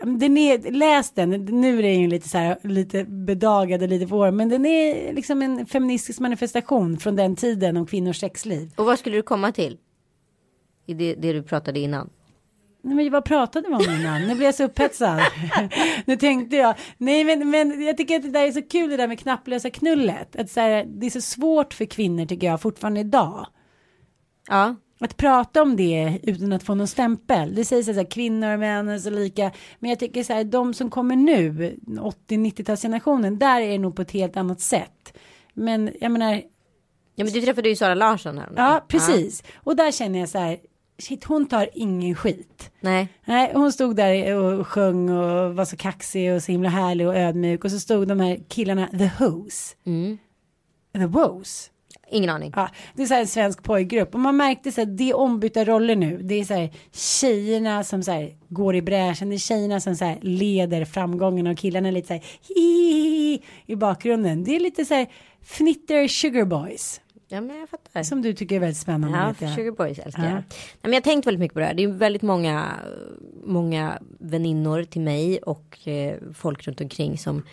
[0.03, 4.05] Den är, läs den, nu är den ju lite så här, lite bedagad och lite
[4.05, 8.71] vår, men den är liksom en feministisk manifestation från den tiden om kvinnors sexliv.
[8.75, 9.77] Och vad skulle du komma till?
[10.85, 12.09] I det, det du pratade innan.
[12.81, 14.21] Nej, men vad pratade vi om innan?
[14.21, 15.19] Nu blir jag så upphetsad.
[16.05, 18.97] nu tänkte jag, nej men, men jag tycker att det där är så kul det
[18.97, 20.35] där med knapplösa knullet.
[20.35, 23.47] Att så här, det är så svårt för kvinnor tycker jag fortfarande idag.
[24.49, 27.55] Ja, Att prata om det utan att få någon stämpel.
[27.55, 29.51] Det sägs så här, kvinnor och män är så lika.
[29.79, 34.01] Men jag tycker så här, de som kommer nu, 80-90-talsgenerationen, där är det nog på
[34.01, 35.17] ett helt annat sätt.
[35.53, 36.33] Men jag menar,
[37.15, 38.49] ja men du träffade ju Sara Larsson här.
[38.55, 39.43] ja precis.
[39.55, 40.57] Och där känner jag så här,
[40.99, 42.71] shit hon tar ingen skit.
[42.79, 47.07] Nej, Nej, hon stod där och sjöng och var så kaxig och så himla härlig
[47.07, 47.65] och ödmjuk.
[47.65, 49.75] Och så stod de här killarna, the Who's.
[50.93, 51.71] The Woes.
[52.11, 52.53] ingen aning.
[52.55, 55.17] Ja, det är så här en svensk pojkgrupp och man märkte så här, det är
[55.17, 56.17] ombytta roller nu.
[56.17, 59.95] Det är så här tjejerna som så här går i bräschen, det är tjejerna som
[59.95, 62.23] så här leder framgången och killarna är lite så här
[63.65, 64.43] i bakgrunden.
[64.43, 65.07] Det är lite så här
[65.41, 68.03] fnitter sugar boys Ja men jag fattar.
[68.03, 69.17] som du tycker är väldigt spännande.
[69.17, 69.55] Ja, vet jag.
[69.55, 70.29] Sugar Boys älskar Ja.
[70.29, 70.35] jag.
[70.35, 70.43] Nej,
[70.81, 71.73] men jag har tänkt väldigt mycket på det här.
[71.73, 72.65] Det är väldigt många,
[73.43, 77.43] många väninnor till mig och eh, folk runt omkring som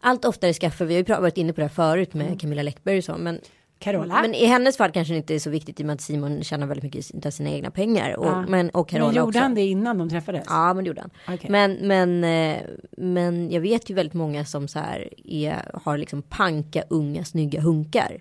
[0.00, 2.26] allt oftare skaffar, vi har ju varit inne på det här förut Mm.
[2.26, 3.40] med Camilla Läckberg och så, men
[3.78, 4.22] Carola.
[4.22, 6.42] Men i hennes fall kanske det inte är så viktigt i och med att Simon
[6.44, 8.16] tjänar väldigt mycket av sina egna pengar.
[8.16, 8.44] Och, Ja.
[8.48, 9.38] men, och Carola Men gjorde också.
[9.38, 10.44] han det innan de träffades?
[10.48, 11.10] Ja men det gjorde han.
[11.34, 11.50] Okej.
[11.50, 16.22] Men, men, eh, men jag vet ju väldigt många som så här är, har liksom
[16.22, 18.18] panka unga snygga hunkar.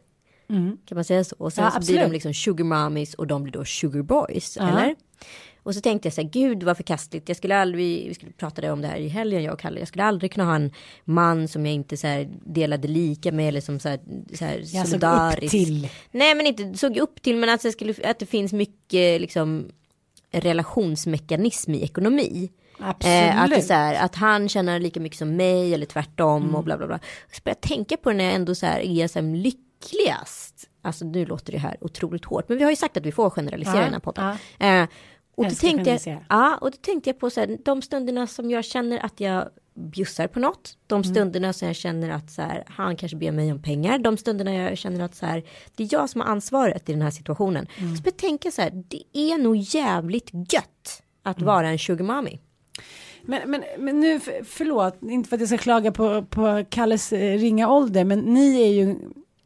[0.86, 1.36] Kan man säga så?
[1.40, 4.58] Och sen Ja, så blir de liksom sugar mommies och de blir då sugar boys.
[4.60, 4.70] Ja.
[4.70, 4.96] Eller?
[5.64, 7.28] Och så tänkte jag så här, gud vad förkastligt.
[7.30, 9.80] Jag skulle aldrig, vi skulle prata om det här i helgen jag och Kalle.
[9.80, 10.72] Jag skulle aldrig kunna ha en
[11.04, 14.00] man som jag inte så här delade lika med eller som så här,
[14.34, 15.90] så här Jag såg upp till.
[16.12, 19.66] Nej men inte såg upp till men att, jag skulle, att det finns mycket liksom
[20.32, 22.50] relationsmekanism i ekonomi.
[22.80, 26.56] Eh, att, det så här, att han tjänar lika mycket som mig eller tvärtom Mm.
[26.56, 27.00] och bla bla bla.
[27.32, 29.26] Så började jag tänka på det när jag ändå så här är så här
[29.84, 30.70] lyckligast.
[30.82, 33.30] Alltså nu låter det här otroligt hårt men vi har ju sagt att vi får
[33.30, 34.36] generalisera Ja, i den här podden.
[34.60, 34.90] Eh,
[35.36, 38.52] och, då tänkte jag, ja, och då tänkte jag på så här, de stunderna som
[38.52, 40.78] jag känner att jag bjussar på något.
[40.88, 41.04] De Mm.
[41.16, 44.00] stunderna som jag känner att så här, han kanske ber mig om pengar.
[44.00, 45.44] De stunderna jag känner att så här,
[45.76, 47.68] det är jag som har ansvaret i den här situationen.
[47.78, 47.96] Mm.
[47.96, 51.48] Så jag tänker så här, det är nog jävligt gött att Mm.
[51.48, 52.40] vara en sugar mommy.
[53.22, 57.14] Men, men, men nu, för- förlåt, inte för att jag ska klaga på, på Kalles
[57.14, 58.96] eh, ringa ålder, men ni är ju,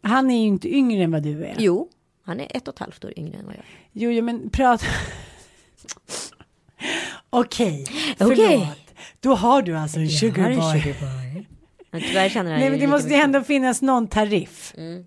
[0.03, 1.55] han är ju inte yngre än vad du är.
[1.59, 1.89] Jo,
[2.25, 3.65] han är ett och ett halvt år yngre än vad jag är.
[3.91, 4.85] Jo, jo men prata.
[7.29, 7.85] Okej,
[8.17, 8.31] förlåt.
[8.39, 8.67] Okej.
[9.19, 11.45] Då har du alltså en Jag har en.
[11.91, 14.73] Men tyvärr känner han Nej, men det måste ju ändå finnas någon tariff.
[14.77, 15.05] Mm.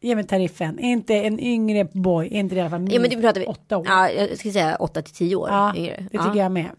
[0.00, 0.78] Ge mig tariffen.
[0.78, 3.40] Är inte en yngre boy, är inte det i alla fall Ja men det pratar
[3.40, 3.46] vi.
[3.46, 3.86] åtta år?
[3.88, 6.06] Ja, jag ska säga åtta till tio år Ja, yngre.
[6.12, 6.70] det tycker jag med.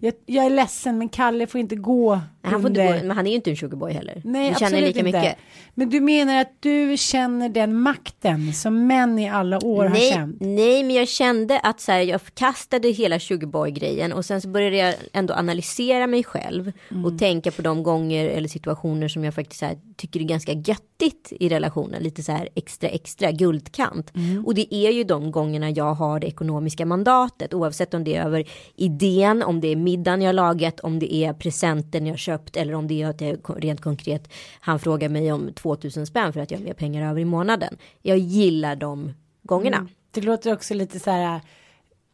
[0.00, 3.26] Jag, jag är ledsen, men Kalle får inte gå Han får inte gå, men han
[3.26, 4.22] är ju inte en sugarboy heller.
[4.24, 5.02] Nej, Vi känner lika inte.
[5.02, 5.36] mycket.
[5.74, 10.12] Men du menar att du känner den makten som män i alla år har Nej,
[10.12, 10.36] känt?
[10.40, 14.76] nej, men jag kände att så här, jag förkastade hela sugarboy-grejen och sen så började
[14.76, 17.04] jag ändå analysera mig själv Mm.
[17.04, 21.32] och tänka på de gånger eller situationer som jag faktiskt här, tycker är ganska göttigt
[21.40, 22.02] i relationen.
[22.02, 24.12] Lite så här extra, extra guldkant.
[24.16, 24.46] Mm.
[24.46, 28.24] Och det är ju de gångerna jag har det ekonomiska mandatet oavsett om det är
[28.24, 28.44] över
[28.76, 32.88] idén, om det är middagen jag lagat, om det är presenten jag köpt eller om
[32.88, 36.58] det är att jag rent konkret han frågar mig om 2000 spänn för att jag
[36.58, 37.76] har mer pengar över i månaden.
[38.02, 39.76] Jag gillar de gångerna.
[39.76, 39.88] Mm.
[40.10, 41.40] Det låter också lite så här.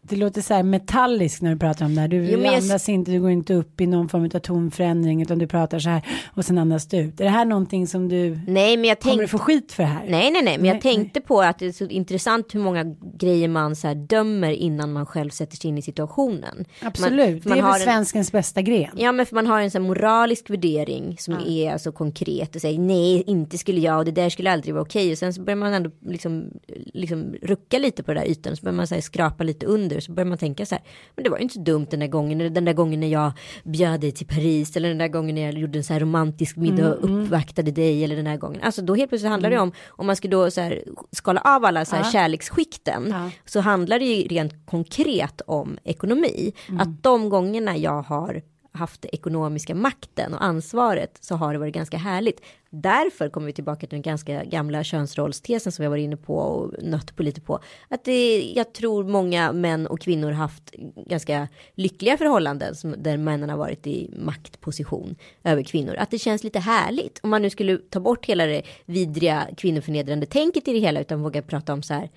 [0.03, 2.09] Det låter så här metalliskt när du pratar om det här.
[2.09, 5.23] Du Jo, men jag- andas inte, du går inte upp i någon form av tonförändring
[5.23, 7.21] utan du pratar så här och sen andas du ut.
[7.21, 9.83] Är det här någonting som du Nej men jag kommer tänkte du få skit för
[9.83, 10.07] det här?
[10.09, 12.85] Nej, nej, nej, men jag Nej, tänkte på att det är så intressant hur många
[13.19, 16.65] grejer man så här dömer innan man själv sätter sig in i situationen.
[16.83, 18.91] Absolut, Man, det är väl en, svenskens bästa gren.
[18.97, 22.79] Ja, men för man har en sån moralisk värdering som är alltså konkret och säger
[22.79, 25.13] nej, inte skulle jag och det där skulle aldrig vara okej.
[25.13, 26.51] Och sen så börjar man ändå liksom,
[26.95, 29.90] liksom rucka lite på den där ytan, så börjar man så här, skrapa lite under,
[29.99, 30.85] så börjar man tänka så här,
[31.17, 33.09] men det var ju inte så dumt den där gången, eller den där gången när
[33.09, 33.33] jag
[33.65, 36.57] bjöd dig till Paris, eller den där gången när jag gjorde en så här romantisk
[36.57, 38.61] middag och uppvaktade dig, eller den där gången.
[38.63, 41.65] Alltså då helt plötsligt handlar det om, om man ska då så här skala av
[41.65, 43.31] alla så här kärleksskikten, Ja.
[43.45, 46.53] så handlar det ju rent konkret om ekonomi.
[46.79, 51.97] Att de gångerna jag har haft ekonomiska makten och ansvaret så har det varit ganska
[51.97, 52.41] härligt.
[52.71, 56.83] Därför kommer vi tillbaka till den ganska gamla könsrollstesen som jag var inne på och
[56.83, 57.61] nött på lite på.
[57.89, 60.75] Att det, jag tror många män och kvinnor haft
[61.07, 65.95] ganska lyckliga förhållanden som, där männen har varit i maktposition över kvinnor.
[65.95, 67.21] Att det känns lite härligt.
[67.23, 71.23] Om man nu skulle ta bort hela det vidriga kvinnoförnedrande tänket i det hela utan
[71.23, 72.11] våga prata om så här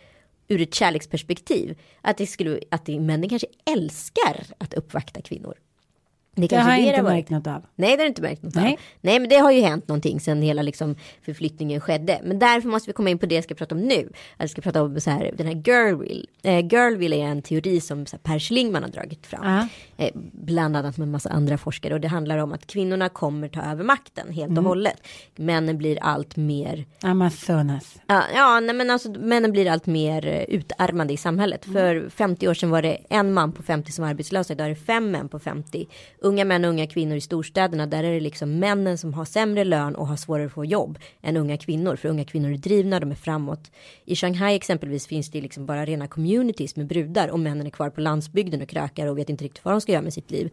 [0.47, 1.79] ur ett kärleksperspektiv.
[2.01, 5.57] Att det skulle, att det, männen kanske älskar att uppvakta kvinnor.
[6.35, 7.13] Det, Det har jag inte varit.
[7.13, 7.65] märkt något av.
[7.75, 8.73] Nej, det har du inte märkt något Nej.
[8.73, 8.79] av.
[9.01, 12.19] Nej, men det har ju hänt någonting sen hela liksom förflyttningen skedde.
[12.23, 14.09] Men därför måste vi komma in på det jag ska prata om nu.
[14.37, 16.27] Jag ska prata om så här, den här Girlwill.
[16.43, 19.45] Eh, Girlwill är en teori som så här, Per Schlingmann har dragit fram.
[19.45, 19.67] Ja.
[20.05, 21.93] Eh, bland annat med en massa andra forskare.
[21.93, 25.07] Och det handlar om att kvinnorna kommer ta över makten helt och hållet.
[25.35, 27.95] Männen blir allt mer Amazonas.
[28.07, 31.65] Ja, ja nej, men alltså männen blir allt mer eh, utarmade i samhället.
[31.65, 34.51] För 50 år sedan var det en man på 50 som var arbetslös.
[34.51, 35.87] Idag är det fem män på 50.
[36.23, 37.86] Unga män och unga kvinnor i storstäderna.
[37.88, 40.99] Där är det liksom männen som har sämre lön och har svårare att få jobb
[41.21, 41.95] än unga kvinnor.
[41.95, 43.71] För unga kvinnor är drivna, de är framåt.
[44.05, 47.27] I Shanghai exempelvis finns det liksom bara rena communities med brudar.
[47.27, 49.91] Och männen är kvar på landsbygden och krökar och vet inte riktigt vad de ska
[49.91, 50.51] göra med sitt liv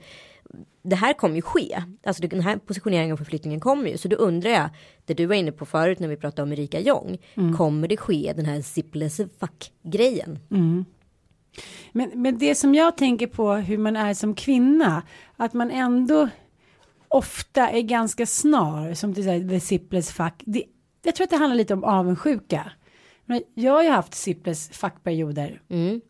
[0.82, 1.82] det här kommer ju ske.
[2.04, 3.98] Alltså den här positioneringen och förflyttningen kommer ju.
[3.98, 4.68] Så då undrar jag,
[5.04, 7.18] det du var inne på förut när vi pratade om Erika Jong.
[7.56, 10.38] Kommer det ske den här zipless fuck grejen?
[11.92, 15.02] Men, men det som jag tänker på hur man är som kvinna,
[15.36, 16.28] att man ändå
[17.08, 20.34] ofta är ganska snar, som till exempel the zipless fuck.
[20.44, 20.64] Det,
[21.02, 22.72] jag tror att det handlar lite om avundsjuka.
[23.26, 25.60] Men jag har ju haft zipless fuck-perioder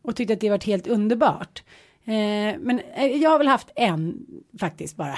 [0.03, 1.63] och tyckt att det varit helt underbart.
[2.05, 4.27] Eh, men eh, jag har väl haft en
[4.61, 5.15] faktiskt bara.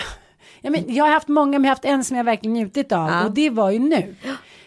[0.61, 2.93] Ja, men jag har haft många, men jag har haft en som jag verkligen njutit
[2.93, 3.25] av Ja.
[3.27, 4.15] och det var ju nu.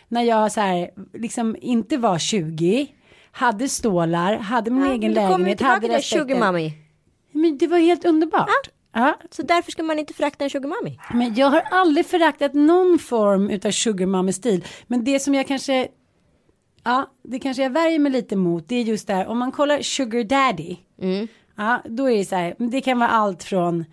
[0.08, 2.88] När jag så här, liksom inte var 20,
[3.35, 6.27] hade stålar, hade min egen kommer vi lägenhet, hade det, respekten.
[6.27, 6.73] sugar mommy.
[7.31, 8.69] Men det var helt underbart.
[8.93, 9.19] Ja.
[9.31, 10.97] Så därför ska man inte förakta en sugar mommy.
[11.13, 14.65] Men jag har aldrig föraktat någon form utav sugar mommy stil.
[14.87, 15.87] Men det som jag kanske,
[16.83, 19.81] ja, det kanske jag värjer mig lite mot, det är just där, om man kollar
[19.81, 20.75] sugar daddy,
[21.55, 23.85] ja, då är det så här, det kan vara allt från, ja,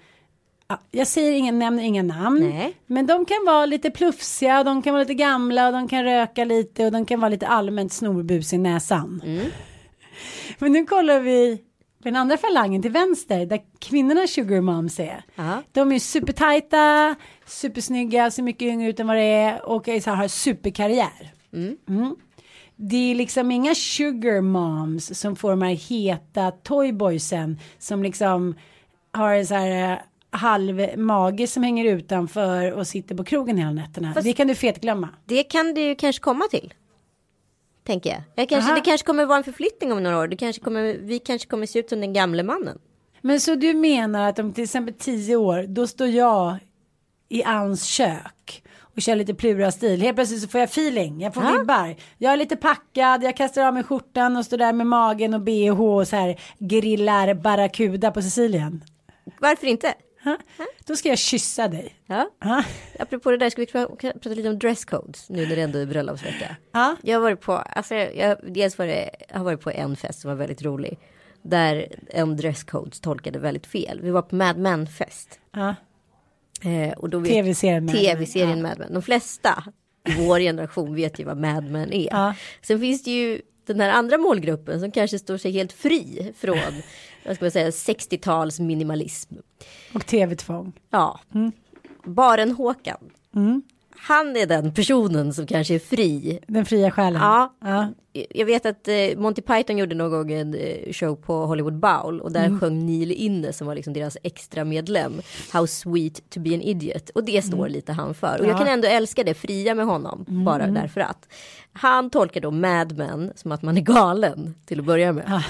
[0.90, 2.76] jag säger ingen, nämner inga namn, Nej.
[2.86, 6.04] men de kan vara lite plufsiga, och de kan vara lite gamla, och de kan
[6.04, 9.22] röka lite, och de kan vara lite allmänt snorbus i näsan.
[10.58, 11.58] Men nu kollar vi
[12.02, 15.24] den andra falangen till vänster där kvinnorna sugar moms är.
[15.34, 15.62] Ja.
[15.72, 17.14] De är supertajta,
[17.46, 21.32] supersnygga, ser mycket yngre ut än vad det är och är så här, har superkarriär.
[21.52, 22.16] Mm.
[22.76, 28.54] Det är liksom inga sugar moms som får de här heta toyboysen som liksom
[29.12, 34.14] har så här halv mage som hänger utanför och sitter på krogen hela nätterna.
[34.14, 35.08] Fast- Det kan du fetglömma.
[35.24, 36.74] Det kan ju kanske komma till.
[37.86, 38.22] Tänker jag.
[38.34, 38.78] jag kanske, Aha.
[38.78, 40.26] det kanske kommer vara en förflyttning om några år.
[40.28, 42.78] Det kanske kommer, vi kanske kommer se ut som den gamle mannen.
[43.20, 46.56] Men så du menar att om till exempel tio år, då står jag
[47.28, 50.00] i Anns kök och kör lite plura-stil.
[50.02, 51.50] Helt plötsligt så får jag feeling, jag får Ja.
[51.58, 51.96] vibbar.
[52.18, 55.40] Jag är lite packad, jag kastar av mig skjortan och står där med magen och
[55.40, 58.84] bh och så här grillar barracuda på Sicilien.
[59.40, 59.94] Varför inte?
[60.24, 60.36] Ha?
[60.86, 61.94] Då ska jag kyssa dig.
[62.06, 62.30] Ja.
[62.42, 62.64] Ha?
[62.98, 65.86] Apropå det där, ska vi pra- prata lite om dresscodes nu när det ändå är
[65.86, 66.56] bröllopsvecka?
[66.72, 66.96] Ja.
[67.02, 70.20] Jag har varit på, alltså jag, dels var det, jag har varit på en fest
[70.20, 70.98] som var väldigt rolig.
[71.42, 74.00] Där en dresscodes tolkade väldigt fel.
[74.02, 75.40] Vi var på Mad Men fest.
[75.52, 75.74] Ja.
[76.70, 78.62] Eh, och då vet- TV-serien Mad Men, TV-serien.
[78.62, 78.92] Mad Men.
[78.92, 79.64] De flesta
[80.08, 82.08] i vår generation vet ju vad Mad Men är.
[82.10, 82.34] Ja.
[82.62, 86.58] Sen finns det ju den här andra målgruppen som kanske står sig helt fri från
[87.26, 89.34] vad ska man säga, 60-tals minimalism.
[89.94, 90.72] Och tv-tvång.
[90.90, 91.20] Ja,
[92.04, 93.10] Baren Håkan.
[93.96, 96.38] Han är den personen som kanske är fri.
[96.46, 97.20] Den fria själen.
[97.22, 97.54] Ja.
[97.60, 97.88] ja.
[98.12, 102.20] Jag vet att eh, Monty Python gjorde någon gång en eh, show på Hollywood Bowl
[102.20, 105.12] och där sjöng Neil Inne som var liksom deras extra medlem
[105.52, 108.68] How sweet to be an idiot och det står lite han för och jag kan
[108.68, 111.28] ändå älska det fria med honom bara därför att
[111.72, 115.42] han tolkar då Mad Men som att man är galen till att börja med.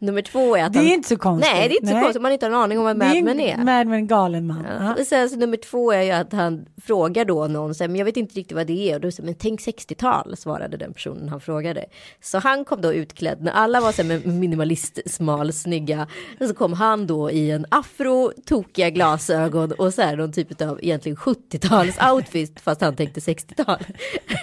[0.00, 1.52] Nummer två är att Det är han, inte så konstigt.
[1.54, 2.02] Nej det är inte så Nej.
[2.02, 3.56] konstigt om man inte har en aning om vad är Mad Men är.
[3.56, 4.66] Mad Men galen man.
[4.68, 4.84] Ja.
[4.84, 4.94] Ja.
[4.94, 7.96] Och sen så nummer två är ju att han frågar då någon, så här, men
[7.96, 8.94] jag vet inte riktigt vad det är.
[8.94, 11.84] Och då säger men tänk 60-tal, svarade den personen han frågade.
[12.20, 16.06] Så han kom då utklädd, när alla var så här med minimalist, smal, snygga.
[16.40, 20.62] Och så kom han då i en afro, tokiga glasögon och så här någon typ
[20.62, 23.78] av egentligen 70-tals outfit, fast han tänkte 60-tal.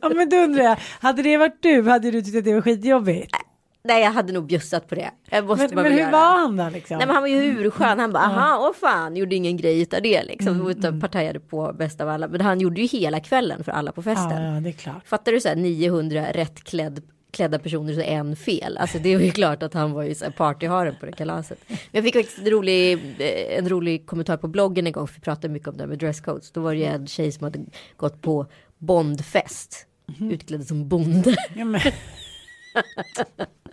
[0.00, 2.62] ja men då undrar jag, hade det varit du, hade du tyckt att det var
[2.62, 3.36] skitjobbigt?
[3.86, 5.10] Nej, jag hade nog bjussat på det.
[5.30, 6.10] Men, men hur göra.
[6.10, 6.98] var han då liksom?
[6.98, 10.02] Nej men han var ju hurskön, han bara aha, åh fan, gjorde ingen grej utav
[10.02, 12.28] det liksom, utan partajade på bäst av alla.
[12.28, 14.42] Men han gjorde ju hela kvällen för alla på festen.
[14.42, 15.08] ja, ja, det är klart.
[15.08, 18.76] Fattar du så här 900 rätt klädd, klädda personer så en fel.
[18.76, 21.58] Alltså det var ju klart att han var ju så partyharen på det kalaset.
[21.68, 25.14] Men jag fick faktiskt en rolig, eh, en rolig kommentar på bloggen en gång, för
[25.14, 26.50] vi pratade mycket om det här med dresscodes.
[26.50, 27.58] Då var det ju en tjej som hade
[27.96, 28.46] gått på
[28.78, 29.86] Bondfest,
[30.20, 31.36] utklädd som bonde.
[31.54, 31.64] Ja,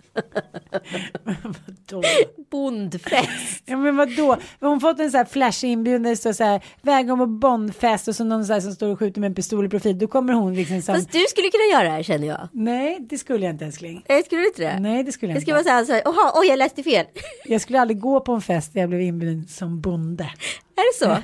[1.24, 2.02] vadå?
[2.50, 3.62] Bondfest!
[3.64, 4.36] Ja men vadå?
[4.60, 8.08] Hon fått en så här flashig inbjudan där det står så här välkommen på Bondfest
[8.08, 9.98] och så någon så här som står och skjuter med en pistol i profil.
[9.98, 10.94] Då kommer hon liksom som...
[10.94, 12.48] Fast du skulle kunna göra det här känner jag.
[12.52, 14.04] Nej det skulle jag inte älskling.
[14.08, 14.80] Eh, Skulle du inte det?
[14.80, 15.62] Nej det skulle jag Det inte.
[15.64, 17.06] ska vara så här, så här oj jag läste fel.
[17.44, 20.30] Jag skulle aldrig gå på en fest där jag blev inbjuden som bonde.
[20.76, 21.22] Är det så?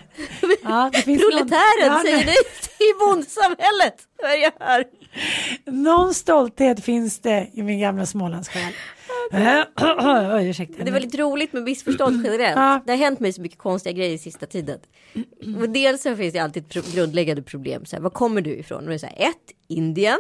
[0.62, 2.36] Ja, det finns Proletären någon, säger nej.
[2.78, 3.94] till bondsamhället.
[4.22, 4.84] Vad är jag hör?
[5.66, 8.72] Någon stolthet finns det i min gamla Smålandssjäl.
[10.34, 10.84] Oj, ursäkta.
[10.84, 12.56] Det var lite roligt med missförstånd generellt.
[12.56, 12.80] Ja.
[12.86, 14.78] Det har hänt mig så mycket konstiga grejer i sista tiden.
[15.60, 17.84] Och dels så finns det alltid pro- grundläggande problem.
[17.86, 18.78] Så här, var kommer du ifrån?
[18.82, 19.36] Och det är så här, ett,
[19.68, 20.18] Indien.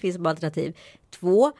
[0.00, 0.76] Finns som alternativ.
[1.20, 1.52] Två,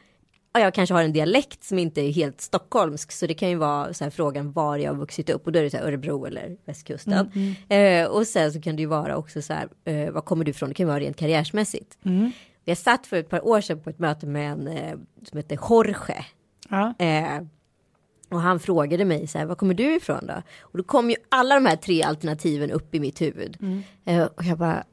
[0.53, 3.11] jag kanske har en dialekt som inte är helt stockholmsk.
[3.11, 5.45] Så det kan ju vara så här, frågan var jag har vuxit upp.
[5.45, 7.31] Och då är det så här, Örebro eller västkusten.
[7.69, 10.51] Eh, och sen så kan det ju vara också så här, eh, var kommer du
[10.51, 10.69] ifrån?
[10.69, 11.97] Det kan ju vara rent karriärsmässigt.
[12.65, 15.59] Jag satt för ett par år sedan på ett möte med en eh, som heter
[15.69, 16.25] Jorge.
[16.69, 16.93] Ja.
[16.99, 17.41] Eh,
[18.29, 20.33] och han frågade mig så här, var kommer du ifrån då?
[20.61, 23.57] Och då kom ju alla de här tre alternativen upp i mitt huvud.
[24.05, 24.83] Eh, och jag bara,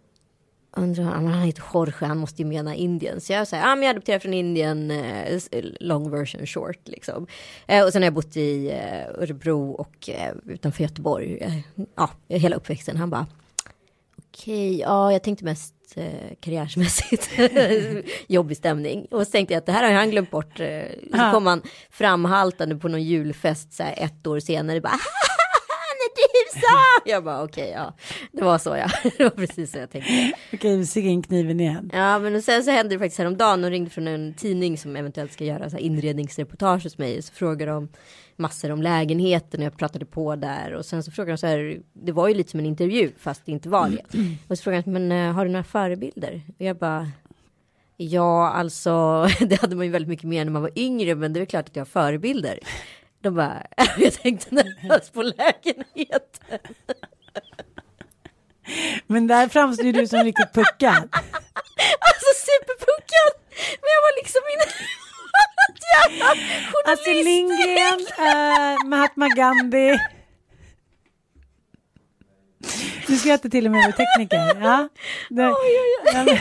[0.76, 3.20] undrar, han heter Jorge, han måste ju mena Indien.
[3.20, 5.40] Så jag säger, ja men jag adopterade från Indien, eh,
[5.80, 7.26] long version short liksom.
[7.66, 10.10] Eh, och sen har jag bott i eh, Örebro och
[10.46, 11.62] utanför Göteborg,
[11.94, 12.96] ja, hela uppväxten.
[12.96, 13.26] Han bara,
[14.28, 15.72] okej, ja jag tänkte mest
[16.40, 17.30] karriärsmässigt.
[18.26, 19.06] Jobbig stämning.
[19.10, 20.58] Och så tänkte jag att det här har han glömt bort.
[21.10, 24.80] Så kom han framhaltande på någon julfest så här, ett år senare.
[24.80, 25.35] Bara, han
[26.60, 27.10] så!
[27.10, 27.94] Jag bara okej, ja.
[28.32, 28.88] Det var så ja.
[29.18, 30.32] Det var precis så jag tänkte.
[30.52, 31.90] Okej, vi sticker in kniven igen.
[31.92, 33.62] Ja, men och sen så hände det faktiskt häromdagen.
[33.62, 37.22] De ringde från en tidning som eventuellt ska göra så här inredningsreportage hos mig.
[37.22, 37.88] Så frågade de
[38.36, 40.72] massor om lägenheten och jag pratade på där.
[40.74, 43.46] Och sen så frågade de så här, det var ju lite som en intervju fast
[43.46, 44.02] det inte var det.
[44.48, 46.42] Och så frågade de, men eh, har du några förebilder?
[46.58, 47.10] Och jag bara,
[47.96, 51.14] ja alltså, det hade man ju väldigt mycket mer när man var yngre.
[51.14, 52.58] Men det är klart att jag har förebilder.
[53.26, 53.62] De bara,
[53.96, 56.58] jag tänkte närmast på lägenheten.
[59.06, 61.08] Men där framstår du som riktigt puckad.
[62.08, 63.32] Alltså superpuckad.
[63.80, 64.66] Men jag var liksom inne
[65.94, 66.34] jävla
[66.90, 67.10] Alltså.
[67.10, 69.98] Lindgren, eh, Mahatma Gandhi.
[73.06, 74.60] Du skrattar till och med med tekniker.
[74.60, 74.88] Ja,
[75.30, 75.54] det, ja,
[76.14, 76.26] men-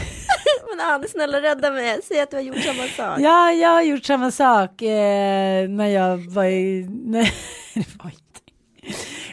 [0.78, 2.00] Men Ann, snälla rädda mig.
[2.04, 3.20] Säg att du har gjort samma sak.
[3.20, 6.88] ja, jag har gjort samma sak eh, när jag var i...
[6.90, 7.32] Nej,
[7.74, 8.52] det var inte.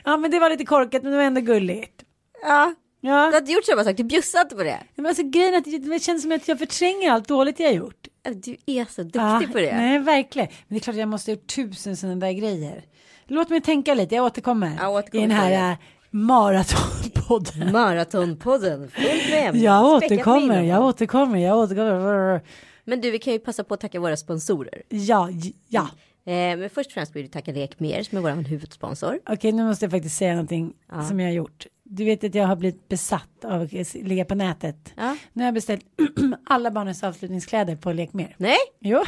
[0.04, 2.02] Ja, men det var lite korkat, men det var ändå gulligt.
[2.42, 2.74] Ja.
[3.04, 4.78] Ja, Du har inte gjort samma sak, du bjussade inte på det.
[4.94, 7.74] men alltså grejen är att det känns som att jag förtränger allt dåligt jag har
[7.74, 8.08] gjort.
[8.34, 9.76] Du är så duktig Ja, på det.
[9.76, 10.48] Nej, verkligen.
[10.68, 12.84] Men det är klart att jag måste ha gjort tusen sådana där grejer.
[13.26, 14.72] Låt mig tänka lite, jag återkommer.
[14.80, 15.76] Ja, återkom I den här
[16.12, 17.72] maratonpodden.
[17.72, 19.56] Maratonpodden, fullt med.
[19.56, 22.40] Jag med återkommer, jag återkommer, jag återkommer.
[22.84, 24.82] Men du, vi kan ju passa på att tacka våra sponsorer.
[24.88, 25.28] Ja,
[25.68, 25.88] ja.
[26.24, 29.18] Eh, men först och främst vill vi tacka Lekmer som är vår huvudsponsor.
[29.26, 30.72] Okej, nu måste jag faktiskt säga någonting
[31.08, 31.66] som jag har gjort.
[31.94, 34.92] Du vet att jag har blivit besatt av att ligga på nätet.
[34.96, 35.16] Ja.
[35.32, 35.84] Nu har jag beställt
[36.44, 38.34] alla barnens avslutningskläder på Lekmer.
[38.38, 39.02] Nej, Jo,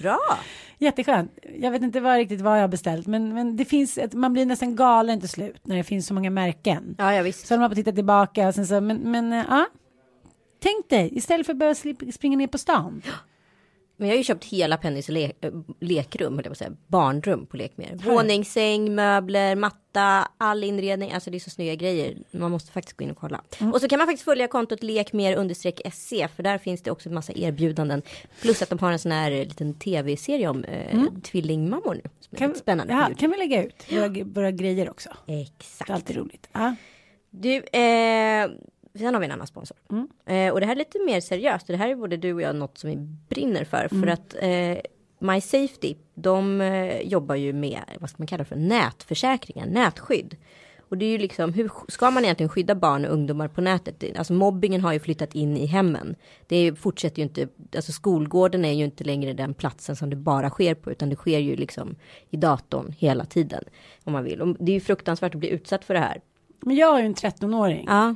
[0.00, 0.18] bra.
[0.78, 1.38] jätteskönt.
[1.58, 4.32] Jag vet inte vad, riktigt vad jag har beställt, men, men det finns ett, man
[4.32, 6.94] blir nästan galen till slut när det finns så många märken.
[6.98, 7.46] Ja, ja visst.
[7.46, 9.66] Så håller man på titta tillbaka och sen så, men, men äh, ja.
[10.62, 11.74] Tänk dig, istället för att behöva
[12.12, 13.02] springa ner på stan.
[14.00, 16.72] Men jag har ju köpt hela Pennys le äh, lekrum, höll jag på att säga,
[16.86, 17.94] barnrum på Lekmer.
[18.04, 21.12] Våningssäng, möbler, matta, all inredning.
[21.12, 22.16] Alltså det är så snygga grejer.
[22.30, 23.40] Man måste faktiskt gå in och kolla.
[23.60, 23.72] Mm.
[23.72, 26.12] Och så kan man faktiskt följa kontot lekmer understreck SC.
[26.36, 28.02] För där finns det också en massa erbjudanden.
[28.40, 32.10] Plus att de har en sån här liten tv-serie om eh, tvillingmammor nu.
[32.20, 32.92] Som Kan, spännande.
[32.92, 35.08] ja, kan vi lägga ut våra, våra grejer också?
[35.26, 35.90] Det är Exakt.
[35.90, 36.48] alltid roligt.
[36.52, 36.74] Ja.
[37.30, 38.50] Du, eh,
[38.98, 39.76] sen har vi en annan sponsor.
[39.90, 40.08] Mm.
[40.26, 41.66] Eh, och det här är lite mer seriöst.
[41.66, 42.96] Det här är både du och jag något som vi
[43.28, 43.88] brinner för.
[43.90, 44.02] Mm.
[44.02, 44.82] För att eh,
[45.18, 50.36] My Safety, de eh, jobbar ju med, vad ska man kalla det för, nätförsäkringar, nätskydd.
[50.88, 54.18] Och det är ju liksom, hur ska man egentligen skydda barn och ungdomar på nätet?
[54.18, 56.14] Alltså mobbingen har ju flyttat in i hemmen.
[56.46, 60.50] Det fortsätter ju inte, alltså skolgården är ju inte längre den platsen som det bara
[60.50, 61.96] sker på, utan det sker ju liksom
[62.30, 63.64] i datorn hela tiden.
[64.04, 64.40] Om man vill.
[64.40, 66.20] Och det är ju fruktansvärt att bli utsatt för det här.
[66.60, 67.84] Men jag har ju en 13-åring.
[67.88, 68.14] Ja,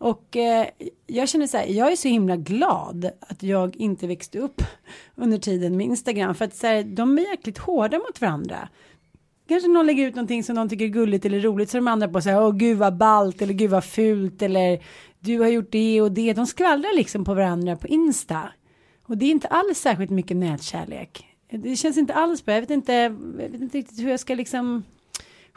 [0.00, 0.66] och eh,
[1.06, 4.62] jag känner så här, jag är så himla glad att jag inte växte upp
[5.14, 6.34] under tiden med Instagram.
[6.34, 8.68] För att så här, de är jäkligt hårda mot varandra.
[9.48, 12.08] Kanske någon lägger ut någonting som någon tycker är gulligt eller roligt så de andra
[12.08, 14.82] på så här, åh gud vad ballt eller gud vad fult eller
[15.18, 16.32] du har gjort det och det.
[16.32, 18.48] De skvallrar liksom på varandra på Insta.
[19.02, 21.26] Och det är inte alls särskilt mycket nätkärlek.
[21.50, 22.54] Det känns inte alls bra.
[22.54, 24.82] Jag vet inte, jag vet inte riktigt hur jag ska liksom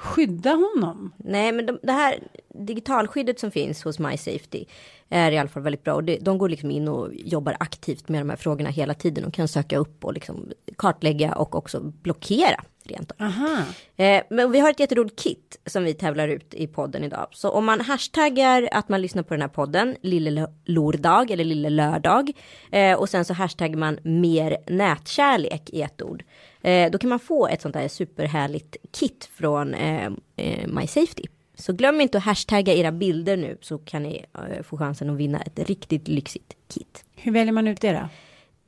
[0.04, 1.14] skydda honom.
[1.18, 2.20] Nej, men de, det här
[2.54, 4.66] digitalskyddet som finns hos My Safety
[5.10, 5.93] är i alla fall väldigt bra.
[5.93, 9.26] Och det, de går liksom in och jobbar aktivt med de här frågorna hela tiden
[9.26, 13.18] och kan söka upp och liksom kartlägga och också blockera rent av.
[13.28, 13.64] Aha.
[13.95, 17.28] Eh, men vi har ett jätteroligt kit som vi tävlar ut i podden idag.
[17.32, 21.70] Så om man hashtaggar att man lyssnar på den här podden, Lille Lordag eller Lille
[21.70, 22.32] Lördag.
[22.72, 26.24] Eh, och sen så hashtaggar man mer nätkärlek i ett ord.
[26.64, 31.24] Eh, då kan man få ett sånt här superhärligt kit från eh, eh, My Safety.
[31.55, 35.18] Så glöm inte att hashtagga era bilder nu så kan ni eh, få chansen att
[35.18, 37.05] vinna ett riktigt lyxigt kit.
[37.16, 38.09] Hur väljer man ut det då?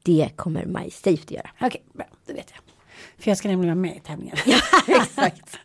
[0.03, 1.49] Det kommer My Safety göra.
[1.61, 2.59] Okej, bra, det vet jag.
[3.23, 4.37] För jag ska nämligen vara med i tävlingen.
[4.87, 5.59] Exakt.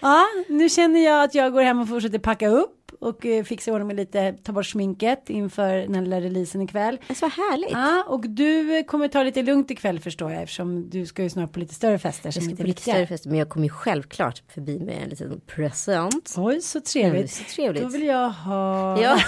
[0.00, 3.70] ja, nu känner jag att jag går hem och fortsätter packa upp och eh, fixa
[3.70, 6.98] i ordning med lite, ta bort sminket inför den här lilla releasen ikväll.
[7.14, 7.70] Så härligt.
[7.70, 11.30] Ja, och du eh, kommer ta lite lugnt ikväll förstår jag eftersom du ska ju
[11.30, 12.94] snart på lite större fester Jag ska inte på lite viktiga.
[12.94, 16.34] större fest, men jag kommer ju självklart förbi med en liten present.
[16.36, 17.32] Oj, så trevligt.
[17.32, 17.82] så trevligt.
[17.82, 19.00] Då vill jag ha...
[19.02, 19.18] Ja.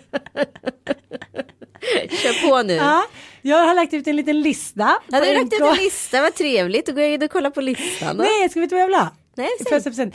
[2.09, 2.73] Kör på nu.
[2.73, 3.03] Ja,
[3.41, 4.99] jag har lagt ut en liten lista.
[5.07, 6.85] Ja, du har lagt ut en lista, vad trevligt.
[6.85, 8.17] Då går jag in och kollar på listan.
[8.17, 8.23] Då.
[8.23, 9.09] Nej, ska vi veta vad jag vill ha?
[9.35, 9.49] Nej,
[9.93, 10.11] säg.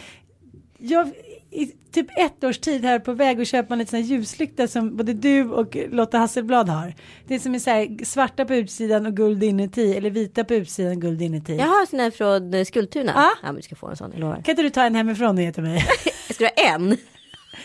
[0.78, 1.12] Jag
[1.52, 5.12] i typ ett års tid här på väg att köpa en liten ljuslykta som både
[5.12, 6.94] du och Lotta Hasselblad har.
[7.26, 10.54] Det är som är så här svarta på utsidan och guld inuti eller vita på
[10.54, 11.56] utsidan och guld inuti.
[11.56, 13.12] Jag har sån här från eh, Skultuna.
[13.14, 13.30] Ja.
[13.42, 14.34] Ja, men du ska få en sån, jag lovar.
[14.34, 15.84] Kan inte du ta en hemifrån och ge till mig?
[16.28, 16.96] Jag ska ha en.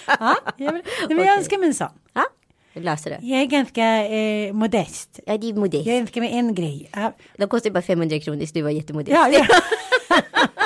[0.19, 1.37] ja, jag, vill, nej, men jag Okej.
[1.37, 1.89] önskar mig en sån.
[2.13, 2.23] Ja,
[2.73, 3.19] vi löser det.
[3.21, 5.19] Jag är ganska eh, modest.
[5.25, 5.85] Ja, det är modest.
[5.85, 6.89] Jag önskar mig en grej.
[6.93, 9.11] Ja, De kostar bara 500 kronor, så du var jättemodest.
[9.11, 9.45] ja, ja.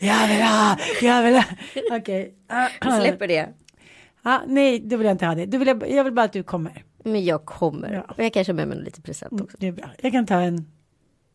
[0.00, 1.44] jag vill ha, jag vill ha.
[1.90, 2.34] Okej.
[2.84, 3.48] Vi släpper det.
[4.22, 5.46] Ja, nej, då vill jag inte ha det.
[5.46, 6.84] Då vill jag, jag vill bara att du kommer.
[7.04, 7.92] Men jag kommer.
[7.92, 8.14] Ja.
[8.14, 9.56] Och jag kanske har med mig lite present också.
[9.60, 9.90] Det är bra.
[10.00, 10.66] Jag kan ta en,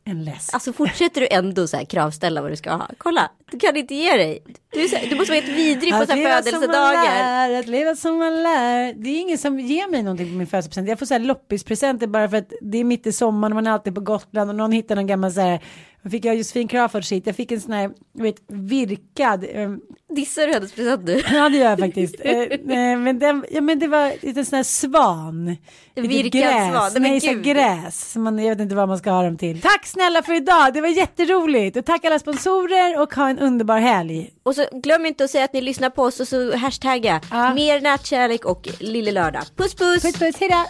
[0.06, 0.54] en läsk.
[0.54, 2.90] Alltså fortsätter du ändå så här kravställa vad du ska ha.
[2.98, 4.44] Kolla, du kan inte ge dig.
[4.74, 7.50] Du, är så, du måste vara helt vidrig på så här man födelsedagar.
[7.50, 8.94] lär, att leva som man lär.
[8.94, 10.90] Det är ingen som ger mig någonting på min födelsedagspresent.
[10.90, 13.68] Jag får så här loppispresenter bara för att det är mitt i sommaren och man
[13.68, 15.60] är alltid på Gotland och någon hittar någon gammal så här.
[16.06, 17.28] Vad fick jag Josefin Crafoord shit.
[17.28, 19.44] Jag fick en sån här, du vet, virkad.
[19.44, 19.70] eh,
[20.16, 21.22] Dissar du hennes present nu?
[21.32, 22.16] Ja det gör jag faktiskt.
[22.26, 25.58] Eh, men, den, ja, men det var lite sån här svan.
[25.96, 26.72] Virkad gräs.
[26.72, 27.02] svan.
[27.02, 28.16] Nej, Nej, så gräs.
[28.16, 29.62] Man, jag vet inte vad man ska ha dem till.
[29.62, 30.74] Tack snälla för idag.
[30.74, 31.78] Det var jätteroligt.
[31.78, 34.30] Och tack alla sponsorer och ha en underbar helg.
[34.44, 37.54] Och så glöm inte att säga att ni lyssnar på oss och så hashtagga Ja.
[37.54, 39.44] mer nätkärlek och lille lördag.
[39.56, 40.04] Puss puss!
[40.04, 40.64] Puss puss, hejdå.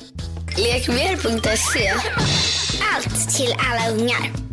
[0.58, 1.92] Lekmer.se
[2.96, 4.45] Allt till alla ungar.